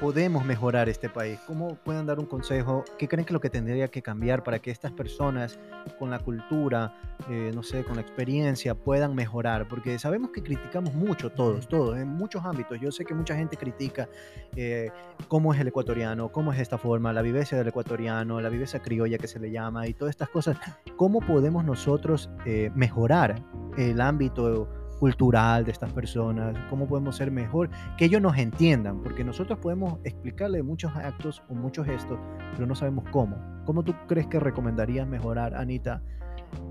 [0.00, 1.40] podemos mejorar este país?
[1.46, 2.84] ¿Cómo pueden dar un consejo?
[2.98, 5.58] ¿Qué creen que lo que tendría que cambiar para que estas personas
[5.98, 6.94] con la cultura,
[7.30, 9.66] eh, no sé, con la experiencia puedan mejorar?
[9.66, 12.78] Porque sabemos que criticamos mucho todos, todos, en muchos ámbitos.
[12.78, 14.10] Yo sé que mucha gente critica
[14.54, 14.90] eh,
[15.28, 19.16] cómo es el ecuatoriano, cómo es esta forma, la vivencia del ecuatoriano, la vivencia criolla
[19.16, 20.58] que se le llama y todas estas cosas.
[20.96, 23.42] ¿Cómo podemos nosotros eh, mejorar
[23.78, 24.68] el ámbito?
[24.98, 29.98] Cultural de estas personas, cómo podemos ser mejor, que ellos nos entiendan, porque nosotros podemos
[30.04, 32.18] explicarle muchos actos o muchos gestos,
[32.54, 33.36] pero no sabemos cómo.
[33.64, 36.02] ¿Cómo tú crees que recomendarías mejorar, Anita,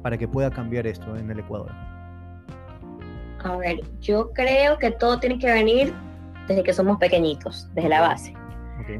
[0.01, 1.71] para que pueda cambiar esto en el Ecuador?
[3.43, 5.93] A ver, yo creo que todo tiene que venir
[6.47, 8.33] desde que somos pequeñitos, desde la base.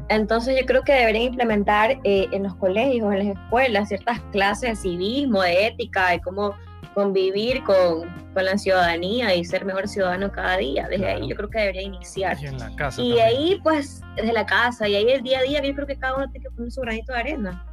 [0.08, 4.70] Entonces yo creo que deberían implementar eh, en los colegios, en las escuelas, ciertas clases
[4.70, 6.54] de civismo, de ética, de cómo
[6.94, 10.88] convivir con, con, la ciudadanía y ser mejor ciudadano cada día.
[10.88, 12.36] Desde ahí yo creo que debería iniciar.
[12.40, 13.00] Y en la casa.
[13.00, 15.96] Y ahí, pues, desde la casa, y ahí el día a día, yo creo que
[15.96, 17.64] cada uno tiene que poner su granito de arena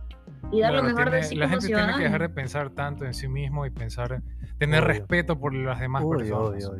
[0.51, 3.14] y dar lo mejor de sí La gente tiene que dejar de pensar tanto en
[3.14, 4.22] sí mismo y pensar,
[4.58, 6.72] tener respeto por las demás personas.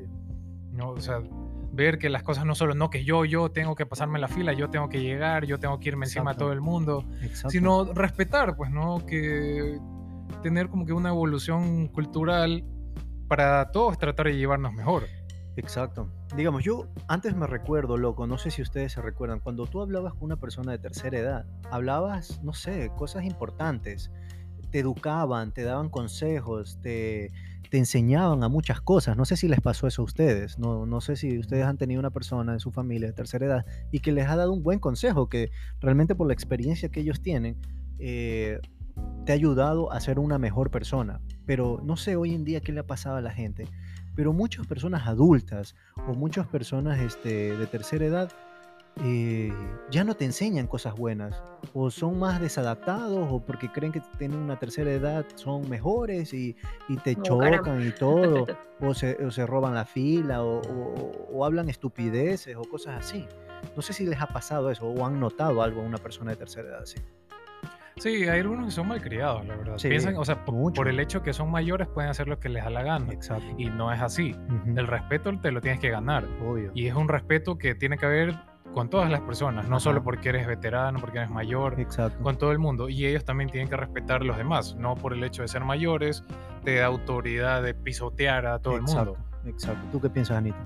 [0.72, 1.22] No, o sea,
[1.72, 4.54] ver que las cosas no solo, no que yo, yo tengo que pasarme la fila,
[4.54, 7.06] yo tengo que llegar, yo tengo que irme encima a todo el mundo,
[7.48, 9.06] sino respetar, pues, ¿no?
[9.06, 9.80] Que
[10.42, 12.64] tener como que una evolución cultural
[13.28, 15.04] para todos tratar de llevarnos mejor.
[15.58, 16.10] Exacto.
[16.36, 20.14] Digamos, yo antes me recuerdo, loco, no sé si ustedes se recuerdan, cuando tú hablabas
[20.14, 24.12] con una persona de tercera edad, hablabas, no sé, cosas importantes,
[24.70, 27.32] te educaban, te daban consejos, te,
[27.70, 29.16] te enseñaban a muchas cosas.
[29.16, 32.02] No sé si les pasó eso a ustedes, no, no sé si ustedes han tenido
[32.02, 34.80] una persona en su familia de tercera edad y que les ha dado un buen
[34.80, 37.58] consejo, que realmente por la experiencia que ellos tienen,
[38.00, 38.60] eh,
[39.26, 41.22] te ha ayudado a ser una mejor persona.
[41.46, 43.68] Pero no sé hoy en día qué le ha pasado a la gente,
[44.16, 45.76] pero muchas personas adultas
[46.08, 48.32] o muchas personas este, de tercera edad
[49.04, 49.54] eh,
[49.92, 51.36] ya no te enseñan cosas buenas,
[51.74, 56.56] o son más desadaptados, o porque creen que tienen una tercera edad son mejores y,
[57.04, 58.46] te chocan y todo,
[58.80, 60.62] o se, roban la fila, o,
[61.34, 63.28] o, hablan estupideces o cosas así.
[63.76, 66.38] No sé si les ha pasado eso o han notado algo a una persona de
[66.38, 67.00] tercera edad así.
[67.98, 69.78] Sí, hay algunos que son malcriados, la verdad.
[69.82, 72.70] Piensan, o sea, por, el hecho que son mayores pueden hacer lo que les da
[72.70, 73.14] la gana.
[73.14, 73.48] Exacto.
[73.58, 74.36] Y no es así.
[74.76, 76.26] El respeto te lo tienes que ganar.
[76.46, 76.72] Obvio.
[76.74, 78.36] Y es un respeto que tiene que haber
[78.74, 82.22] con todas las personas, no solo porque eres veterano, porque eres mayor, Exacto.
[82.22, 82.90] con todo el mundo.
[82.90, 85.64] Y ellos también tienen que respetar a los demás, no por el hecho de ser
[85.64, 86.26] mayores,
[86.66, 89.18] te da autoridad de pisotear a todo el mundo.
[89.46, 89.88] Exacto.
[89.94, 90.58] ¿Tú qué piensas, Anita?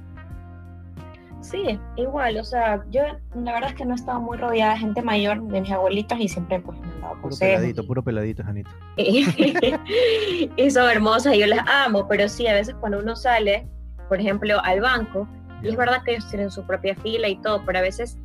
[1.41, 3.01] Sí, igual, o sea, yo
[3.33, 6.27] la verdad es que no estaba muy rodeada de gente mayor, de mis abuelitos, y
[6.27, 8.69] siempre pues me han dado Puro peladito, puro peladito, Janito.
[8.97, 13.65] y son hermosas y yo las amo, pero sí, a veces cuando uno sale,
[14.09, 15.27] por ejemplo, al banco,
[15.63, 18.17] y es verdad que ellos tienen su propia fila y todo, pero a veces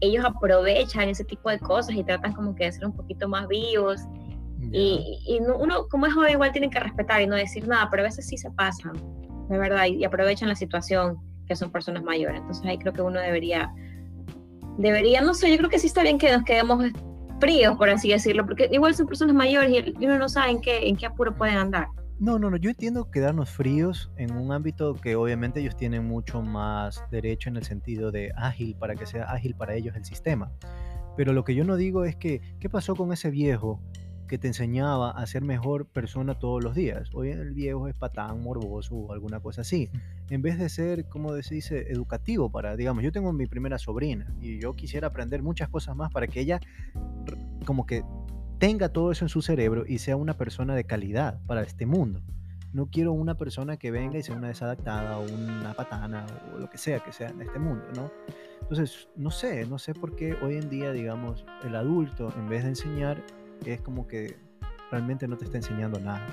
[0.00, 3.48] ellos aprovechan ese tipo de cosas y tratan como que de ser un poquito más
[3.48, 4.00] vivos.
[4.72, 8.02] Y, y, uno, como es joven, igual tiene que respetar y no decir nada, pero
[8.02, 8.92] a veces sí se pasan,
[9.48, 11.18] de verdad, y aprovechan la situación
[11.50, 12.38] que son personas mayores.
[12.38, 13.74] Entonces ahí creo que uno debería,
[14.78, 16.84] debería, no sé, yo creo que sí está bien que nos quedemos
[17.40, 20.86] fríos, por así decirlo, porque igual son personas mayores y uno no sabe en qué,
[20.86, 21.88] en qué apuro pueden andar.
[22.20, 26.40] No, no, no, yo entiendo quedarnos fríos en un ámbito que obviamente ellos tienen mucho
[26.40, 30.52] más derecho en el sentido de ágil, para que sea ágil para ellos el sistema.
[31.16, 33.80] Pero lo que yo no digo es que, ¿qué pasó con ese viejo
[34.30, 37.10] que te enseñaba a ser mejor persona todos los días.
[37.14, 39.90] Hoy el viejo es patán, morboso o alguna cosa así.
[40.28, 44.32] En vez de ser, como se dice, educativo para, digamos, yo tengo mi primera sobrina
[44.40, 46.60] y yo quisiera aprender muchas cosas más para que ella
[47.66, 48.04] como que
[48.58, 52.22] tenga todo eso en su cerebro y sea una persona de calidad para este mundo.
[52.72, 56.24] No quiero una persona que venga y sea una desadaptada o una patana
[56.54, 58.12] o lo que sea que sea en este mundo, ¿no?
[58.60, 62.62] Entonces, no sé, no sé por qué hoy en día, digamos, el adulto, en vez
[62.62, 63.20] de enseñar,
[63.66, 64.36] es como que
[64.90, 66.26] realmente no te está enseñando nada.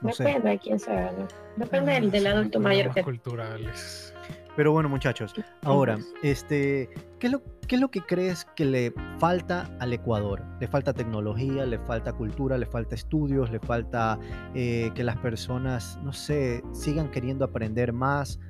[0.00, 0.48] No Depende sé.
[0.48, 1.26] de quién sea, ¿no?
[1.56, 3.02] Depende del, del adulto mayor que...
[3.02, 4.14] culturales.
[4.58, 8.92] Pero bueno, muchachos, ahora, este, ¿qué es, lo, ¿qué es lo que crees que le
[9.20, 10.42] falta al Ecuador?
[10.58, 14.18] ¿Le falta tecnología, le falta cultura, le falta estudios, le falta
[14.56, 18.40] eh, que las personas, no sé, sigan queriendo aprender más?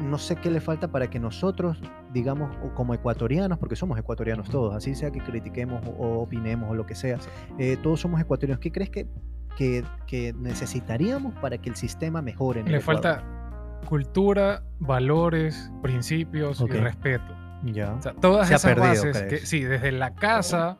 [0.00, 1.80] No sé qué le falta para que nosotros,
[2.12, 6.86] digamos, como ecuatorianos, porque somos ecuatorianos todos, así sea que critiquemos o opinemos o lo
[6.86, 7.18] que sea,
[7.58, 8.60] eh, todos somos ecuatorianos.
[8.60, 9.06] ¿Qué crees que,
[10.06, 12.60] que, necesitaríamos para que el sistema mejore?
[12.60, 13.24] En le falta
[13.86, 17.36] cultura, valores, principios y respeto.
[17.64, 17.94] Ya.
[17.94, 20.78] O sea, todas esas bases que, sí, desde la casa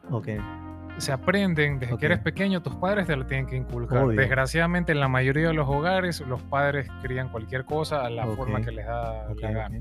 [0.99, 4.07] se aprenden, desde que eres pequeño, tus padres te lo tienen que inculcar.
[4.09, 8.61] Desgraciadamente, en la mayoría de los hogares, los padres crían cualquier cosa a la forma
[8.61, 9.81] que les da la gana.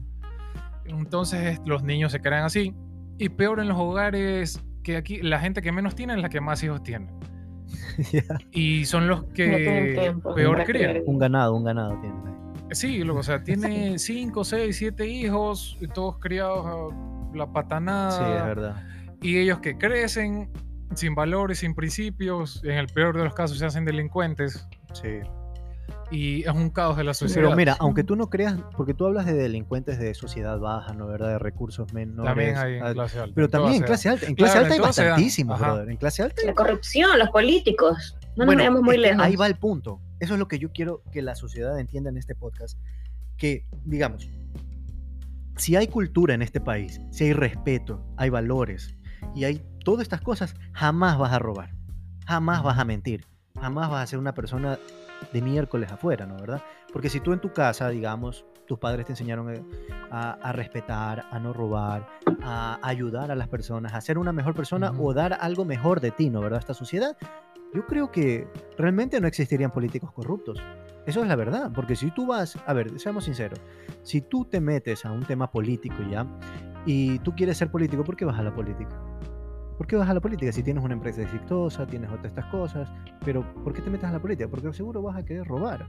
[0.86, 2.74] Entonces, los niños se crean así.
[3.18, 6.40] Y peor en los hogares que aquí, la gente que menos tiene es la que
[6.40, 7.08] más hijos tiene.
[8.52, 11.02] Y son los que peor crían.
[11.06, 12.16] Un ganado, un ganado tiene.
[12.72, 18.12] Sí, o sea, tiene 5, 6, 7 hijos, todos criados a la patanada.
[18.12, 18.84] Sí, es verdad.
[19.22, 20.50] Y ellos que crecen
[20.96, 24.68] sin valores, sin principios, en el peor de los casos se hacen delincuentes.
[24.94, 25.20] Sí.
[26.10, 27.48] Y es un caos de la sociedad.
[27.48, 31.08] Pero mira, aunque tú no creas, porque tú hablas de delincuentes de sociedad baja, ¿no?
[31.08, 31.30] ¿Verdad?
[31.30, 32.30] De recursos menores.
[32.30, 33.36] También hay en ah, clase alta.
[33.36, 34.26] Pero también en clase alta.
[34.26, 35.90] En clase alta hay bastantísimos, brother.
[35.90, 36.42] En clase alta.
[36.46, 38.18] La corrupción, los políticos.
[38.38, 39.22] No nos veamos muy lejos.
[39.22, 40.00] Ahí va el punto.
[40.20, 42.80] Eso es lo que yo quiero que la sociedad entienda en este podcast.
[43.38, 44.30] Que, digamos,
[45.58, 48.96] si hay cultura en este país, si hay respeto, hay valores
[49.36, 51.72] y hay todas estas cosas, jamás vas a robar,
[52.26, 53.26] jamás vas a mentir,
[53.60, 54.78] jamás vas a ser una persona
[55.34, 56.36] de miércoles afuera, ¿no?
[56.36, 56.62] ¿Verdad?
[56.92, 59.64] Porque si tú en tu casa, digamos, tus padres te enseñaron eh,
[60.12, 62.08] a, respetar, a no robar,
[62.44, 66.12] a ayudar a las personas, a ser una mejor persona o dar algo mejor de
[66.12, 66.42] ti, ¿no?
[66.42, 66.60] ¿Verdad?
[66.60, 67.18] Esta sociedad,
[67.74, 68.48] yo creo que
[68.78, 70.60] realmente no existirían políticos corruptos.
[71.06, 73.60] Eso es la verdad, porque si tú vas, a ver, seamos sinceros,
[74.04, 76.28] si tú te metes a un tema político ya
[76.88, 78.90] y tú quieres ser político, ¿por qué vas a la política?
[79.78, 80.52] ¿Por qué vas a la política?
[80.54, 82.90] Si tienes una empresa exitosa, tienes otras estas cosas,
[83.24, 84.50] pero ¿por qué te metes a la política?
[84.50, 85.86] Porque seguro vas a querer robar.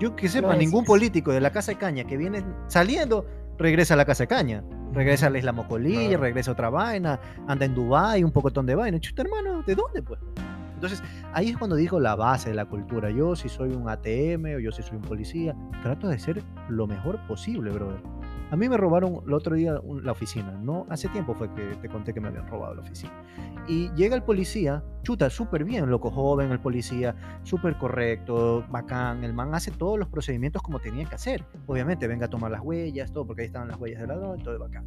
[0.00, 3.24] Yo que sepa, ningún político de la Casa de Caña que viene saliendo
[3.56, 4.64] regresa a la Casa de Caña.
[4.92, 8.74] Regresa a la Isla Mocolí, regresa a otra vaina, anda en Dubái, un pocotón de
[8.74, 8.98] vaina.
[8.98, 10.20] Chuta, hermano, ¿de dónde pues?
[10.74, 11.00] Entonces,
[11.32, 13.08] ahí es cuando digo la base de la cultura.
[13.08, 16.88] Yo si soy un ATM o yo si soy un policía, trato de ser lo
[16.88, 18.02] mejor posible, brother.
[18.52, 20.84] A mí me robaron el otro día la oficina, ¿no?
[20.90, 23.10] Hace tiempo fue que te conté que me habían robado la oficina.
[23.66, 29.24] Y llega el policía, chuta, súper bien, loco joven, el policía, súper correcto, bacán.
[29.24, 31.46] El man hace todos los procedimientos como tenía que hacer.
[31.66, 34.58] Obviamente, venga a tomar las huellas, todo, porque ahí estaban las huellas del ladrón, todo
[34.58, 34.84] bacán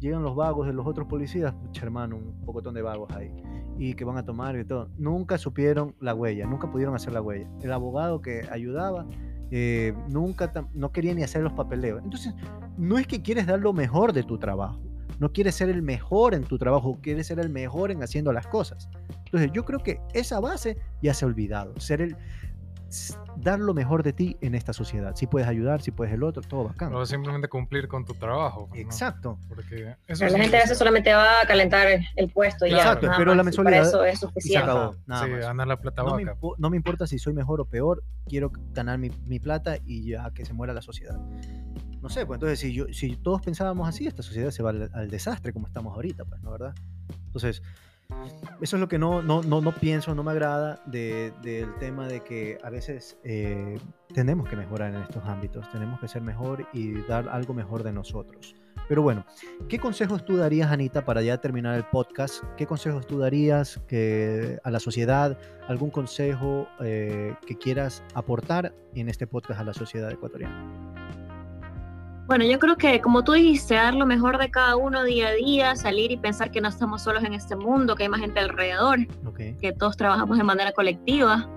[0.00, 3.32] llegan los vagos de los otros policías, pucha hermano, un pocotón de vagos ahí,
[3.78, 4.90] y que van a tomar y todo.
[4.96, 7.48] Nunca supieron la huella, nunca pudieron hacer la huella.
[7.62, 9.06] El abogado que ayudaba
[9.50, 12.02] eh, nunca no quería ni hacer los papeleos.
[12.02, 12.34] Entonces,
[12.76, 14.80] no es que quieres dar lo mejor de tu trabajo,
[15.18, 18.46] no quieres ser el mejor en tu trabajo, quieres ser el mejor en haciendo las
[18.46, 18.88] cosas.
[19.26, 22.16] Entonces, yo creo que esa base ya se ha olvidado, ser el
[23.36, 25.14] dar lo mejor de ti en esta sociedad.
[25.14, 26.94] Si puedes ayudar, si puedes el otro, todo bacán.
[26.94, 28.68] O simplemente cumplir con tu trabajo.
[28.74, 29.38] Exacto.
[29.48, 33.14] Porque la gente a veces solamente va a calentar el puesto y Exacto, ya.
[33.16, 34.66] pero la mensualidad eso es suficiente.
[34.66, 36.24] Se acabó, sí, ganar la plata no me,
[36.58, 40.30] no me, importa si soy mejor o peor, quiero ganar mi, mi, plata y ya
[40.32, 41.18] que se muera la sociedad.
[42.00, 44.90] No sé, pues entonces si, yo, si todos pensábamos así, esta sociedad se va al,
[44.94, 46.74] al desastre como estamos ahorita, pues, ¿no verdad?
[47.26, 47.62] Entonces,
[48.60, 52.20] eso es lo que no, no, no, no pienso, no me agrada del tema de
[52.20, 53.78] que a veces eh,
[54.12, 57.92] tenemos que mejorar en estos ámbitos, tenemos que ser mejor y dar algo mejor de
[57.92, 58.54] nosotros.
[58.88, 59.24] Pero bueno,
[59.68, 62.42] ¿qué consejos tú darías, Anita, para ya terminar el podcast?
[62.56, 65.38] ¿Qué consejos tú darías que, a la sociedad?
[65.68, 70.97] ¿Algún consejo eh, que quieras aportar en este podcast a la sociedad ecuatoriana?
[72.28, 75.32] Bueno, yo creo que como tú dijiste, dar lo mejor de cada uno día a
[75.32, 78.38] día, salir y pensar que no estamos solos en este mundo, que hay más gente
[78.38, 78.98] alrededor,
[79.58, 81.48] que todos trabajamos de manera colectiva.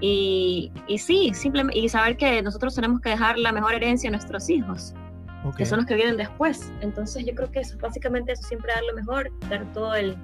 [0.00, 4.10] y, y, sí, simplemente, y saber que nosotros tenemos que dejar la mejor herencia a
[4.10, 4.94] nuestros hijos,
[5.56, 6.72] que son los que vienen después.
[6.80, 10.16] Entonces yo creo que eso, básicamente eso, siempre dar lo mejor, dar todo el,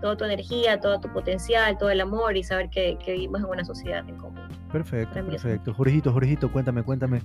[0.00, 3.46] toda tu energía, todo tu potencial, todo el amor y saber que, que vivimos en
[3.48, 4.46] una sociedad en común.
[4.70, 5.74] Perfecto, perfecto.
[5.74, 7.20] Jorgito, Jorgito, cuéntame, cuéntame.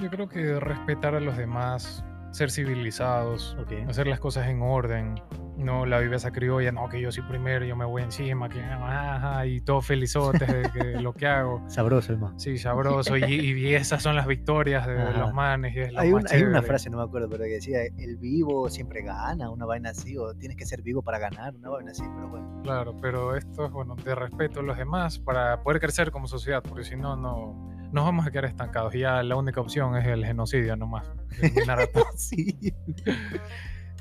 [0.00, 5.20] Yo creo que respetar a los demás, ser civilizados, hacer las cosas en orden,
[5.60, 9.46] no la viveza criolla, no, que yo soy primero, yo me voy encima, que ajá,
[9.46, 11.62] y todo felizote de lo que hago.
[11.68, 12.38] Sabroso, hermano.
[12.38, 15.74] Sí, sabroso, y, y, esas son las victorias de los manes.
[15.74, 19.02] Y es hay, hay, una frase, no me acuerdo, pero que decía, el vivo siempre
[19.02, 22.28] gana, una vaina así, o tienes que ser vivo para ganar, una vaina así, pero
[22.28, 22.60] bueno.
[22.62, 26.62] Claro, pero esto es, bueno, de respeto a los demás para poder crecer como sociedad,
[26.62, 28.94] porque si no, no nos vamos a quedar estancados.
[28.94, 31.10] Y ya la única opción es el genocidio nomás.
[32.16, 32.74] sí.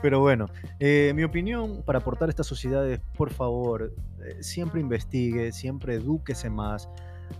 [0.02, 0.46] Pero bueno,
[0.80, 3.94] eh, mi opinión para aportar a esta sociedad es, por favor,
[4.24, 6.90] eh, siempre investigue, siempre edúquese más,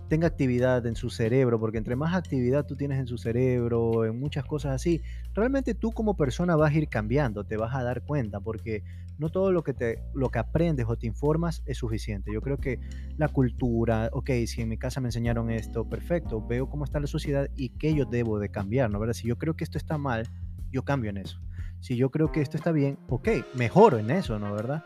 [0.08, 4.20] tenga actividad en su cerebro, porque entre más actividad tú tienes en su cerebro, en
[4.20, 5.00] muchas cosas así,
[5.34, 8.84] realmente tú como persona vas a ir cambiando, te vas a dar cuenta, porque
[9.18, 12.30] no todo lo que, te, lo que aprendes o te informas es suficiente.
[12.32, 12.78] Yo creo que
[13.16, 17.06] la cultura, ok, si en mi casa me enseñaron esto, perfecto, veo cómo está la
[17.06, 18.98] sociedad y qué yo debo de cambiar, ¿no?
[18.98, 19.14] ¿verdad?
[19.14, 20.28] Si yo creo que esto está mal,
[20.70, 21.40] yo cambio en eso
[21.80, 24.54] si yo creo que esto está bien, ok, mejoro en eso, ¿no?
[24.54, 24.84] ¿Verdad?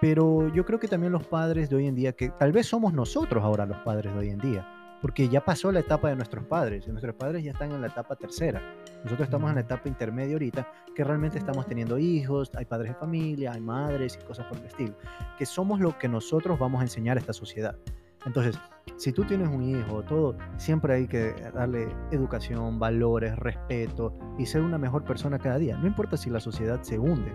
[0.00, 2.92] Pero yo creo que también los padres de hoy en día, que tal vez somos
[2.92, 4.66] nosotros ahora los padres de hoy en día,
[5.00, 7.88] porque ya pasó la etapa de nuestros padres, y nuestros padres ya están en la
[7.88, 8.62] etapa tercera.
[9.02, 12.94] Nosotros estamos en la etapa intermedia ahorita, que realmente estamos teniendo hijos, hay padres de
[12.94, 14.94] familia, hay madres y cosas por el estilo,
[15.36, 17.76] que somos lo que nosotros vamos a enseñar a esta sociedad.
[18.24, 18.56] Entonces,
[18.96, 24.62] si tú tienes un hijo, todo, siempre hay que darle educación, valores, respeto y ser
[24.62, 25.76] una mejor persona cada día.
[25.76, 27.32] No importa si la sociedad se hunde.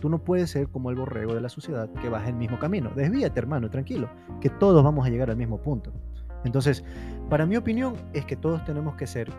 [0.00, 2.90] Tú no puedes ser como el borrego de la sociedad que baja el mismo camino.
[2.94, 4.08] Desvíate, hermano, tranquilo,
[4.40, 5.92] que todos vamos a llegar al mismo punto.
[6.44, 6.84] Entonces,
[7.28, 9.30] para mi opinión es que todos tenemos que ser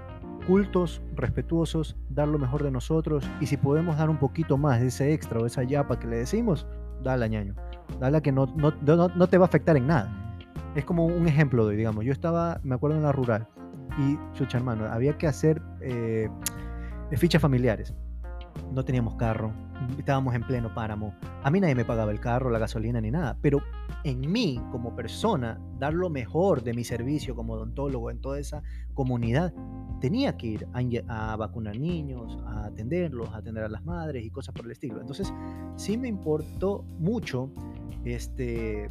[0.45, 4.87] cultos, respetuosos, dar lo mejor de nosotros y si podemos dar un poquito más de
[4.87, 6.67] ese extra o esa yapa que le decimos,
[7.01, 7.55] dale ñaño.
[7.99, 10.30] Dale que no, no, no, no te va a afectar en nada
[10.75, 13.47] es como un ejemplo, de, digamos, yo estaba, me acuerdo en la rural,
[13.97, 16.29] y, chucha hermano, había que hacer eh,
[17.17, 17.93] fichas familiares.
[18.73, 19.53] No teníamos carro,
[19.97, 21.13] estábamos en pleno páramo.
[21.43, 23.61] A mí nadie me pagaba el carro, la gasolina ni nada, pero
[24.03, 28.61] en mí como persona, dar lo mejor de mi servicio como odontólogo en toda esa
[28.93, 29.53] comunidad,
[29.99, 34.29] tenía que ir a, a, vacunar niños, a atenderlos, a atender a las madres y
[34.29, 34.99] cosas por el estilo.
[34.99, 35.33] Entonces,
[35.75, 37.51] sí me importó mucho
[38.03, 38.89] este,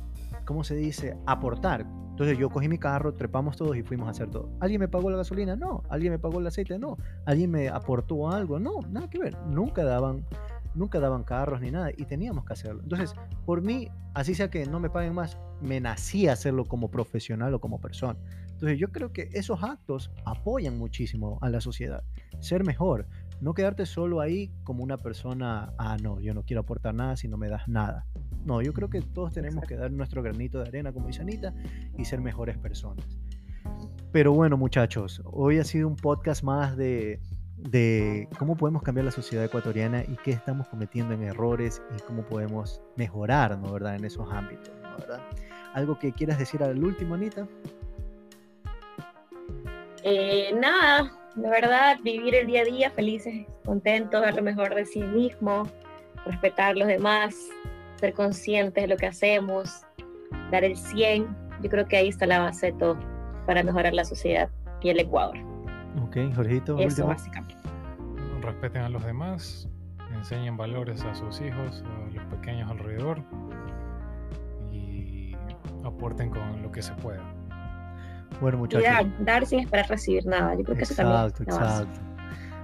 [0.50, 1.16] ¿cómo se dice?
[1.26, 1.86] Aportar.
[2.10, 4.50] Entonces yo cogí mi carro, trepamos todos y fuimos a hacer todo.
[4.58, 5.54] ¿Alguien me pagó la gasolina?
[5.54, 5.84] No.
[5.88, 6.76] ¿Alguien me pagó el aceite?
[6.76, 6.96] No.
[7.24, 8.58] ¿Alguien me aportó algo?
[8.58, 9.38] No, nada que ver.
[9.46, 10.26] Nunca daban,
[10.74, 12.82] nunca daban carros ni nada y teníamos que hacerlo.
[12.82, 13.14] Entonces,
[13.46, 17.60] por mí, así sea que no me paguen más, me nací hacerlo como profesional o
[17.60, 18.18] como persona.
[18.48, 22.02] Entonces yo creo que esos actos apoyan muchísimo a la sociedad.
[22.40, 23.06] Ser mejor.
[23.40, 27.28] No quedarte solo ahí como una persona, ah, no, yo no quiero aportar nada si
[27.28, 28.04] no me das nada.
[28.44, 31.54] No, yo creo que todos tenemos que dar nuestro granito de arena como Isanita
[31.98, 33.06] y ser mejores personas.
[34.12, 37.20] Pero bueno, muchachos, hoy ha sido un podcast más de,
[37.56, 42.22] de cómo podemos cambiar la sociedad ecuatoriana y qué estamos cometiendo en errores y cómo
[42.22, 43.72] podemos mejorar, ¿no?
[43.72, 43.96] ¿verdad?
[43.96, 44.96] En esos ámbitos, ¿no?
[44.98, 45.20] ¿verdad?
[45.74, 47.46] ¿Algo que quieras decir al último, Anita?
[50.02, 54.86] Eh, nada, de verdad, vivir el día a día felices, contentos, dar lo mejor de
[54.86, 55.68] sí mismo,
[56.24, 57.36] respetar a los demás,
[58.00, 59.86] ser conscientes de lo que hacemos,
[60.50, 61.26] dar el 100.
[61.62, 62.98] Yo creo que ahí está la base de todo
[63.46, 64.48] para mejorar la sociedad
[64.80, 65.36] y el Ecuador.
[66.02, 66.78] Ok, Jorgito.
[66.78, 67.56] Eso básicamente.
[68.40, 69.68] Respeten a los demás,
[70.14, 73.22] enseñen valores a sus hijos, a los pequeños alrededor
[74.72, 75.36] y
[75.84, 77.22] aporten con lo que se pueda.
[78.40, 78.88] Bueno, muchachos.
[78.88, 80.54] Y dar, sin esperar recibir nada.
[80.54, 81.70] Yo creo que exacto, eso también.
[81.70, 82.09] Exacto.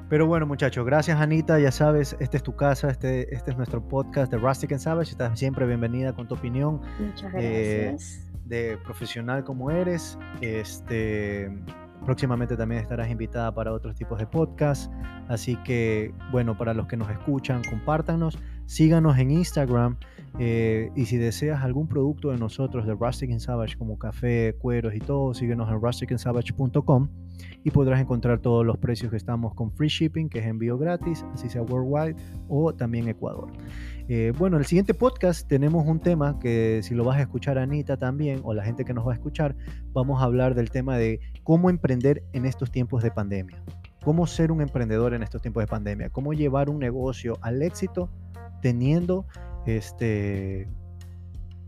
[0.09, 3.83] Pero bueno, muchachos, gracias Anita, ya sabes, este es tu casa, este, este es nuestro
[3.83, 6.81] podcast de Rustic and Savage, estás siempre bienvenida con tu opinión.
[7.01, 8.31] Muchas eh, gracias.
[8.45, 10.17] de profesional como eres.
[10.41, 11.51] Este,
[12.05, 14.89] próximamente también estarás invitada para otros tipos de podcasts,
[15.27, 19.97] así que bueno, para los que nos escuchan, compártanos, síganos en Instagram.
[20.39, 24.95] Eh, y si deseas algún producto de nosotros, de Rustic and Savage, como café, cueros
[24.95, 27.09] y todo, síguenos en rusticandsavage.com
[27.65, 31.25] y podrás encontrar todos los precios que estamos con free shipping, que es envío gratis,
[31.35, 32.17] así sea worldwide
[32.49, 33.51] o también Ecuador.
[34.09, 37.59] Eh, bueno, en el siguiente podcast tenemos un tema que si lo vas a escuchar
[37.59, 39.57] Anita también o la gente que nos va a escuchar,
[39.93, 43.63] vamos a hablar del tema de cómo emprender en estos tiempos de pandemia.
[44.05, 48.09] Cómo ser un emprendedor en estos tiempos de pandemia, cómo llevar un negocio al éxito
[48.61, 49.27] teniendo
[49.67, 50.69] este,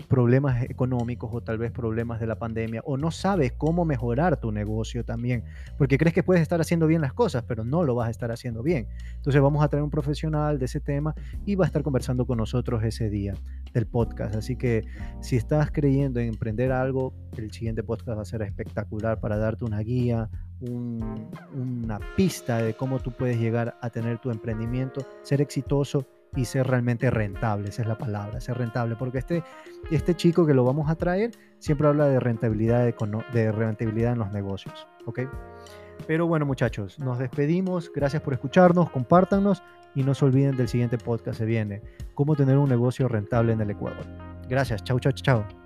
[0.08, 4.50] problemas económicos o tal vez problemas de la pandemia o no sabes cómo mejorar tu
[4.50, 5.44] negocio también,
[5.76, 8.32] porque crees que puedes estar haciendo bien las cosas, pero no lo vas a estar
[8.32, 8.88] haciendo bien.
[9.16, 11.14] Entonces vamos a traer un profesional de ese tema
[11.44, 13.34] y va a estar conversando con nosotros ese día
[13.72, 14.34] del podcast.
[14.34, 14.84] Así que
[15.20, 19.64] si estás creyendo en emprender algo, el siguiente podcast va a ser espectacular para darte
[19.64, 20.30] una guía,
[20.60, 26.06] una pista de cómo tú puedes llegar a tener tu emprendimiento, ser exitoso
[26.36, 29.42] y ser realmente rentable, esa es la palabra, ser rentable, porque este,
[29.90, 32.84] este chico que lo vamos a traer siempre habla de rentabilidad,
[33.32, 35.20] de rentabilidad en los negocios, ¿ok?
[36.06, 39.62] Pero bueno muchachos, nos despedimos, gracias por escucharnos, compártanos
[39.94, 41.82] y no se olviden del siguiente podcast se viene,
[42.14, 44.04] cómo tener un negocio rentable en el Ecuador.
[44.48, 45.57] Gracias, chau, chau, chau.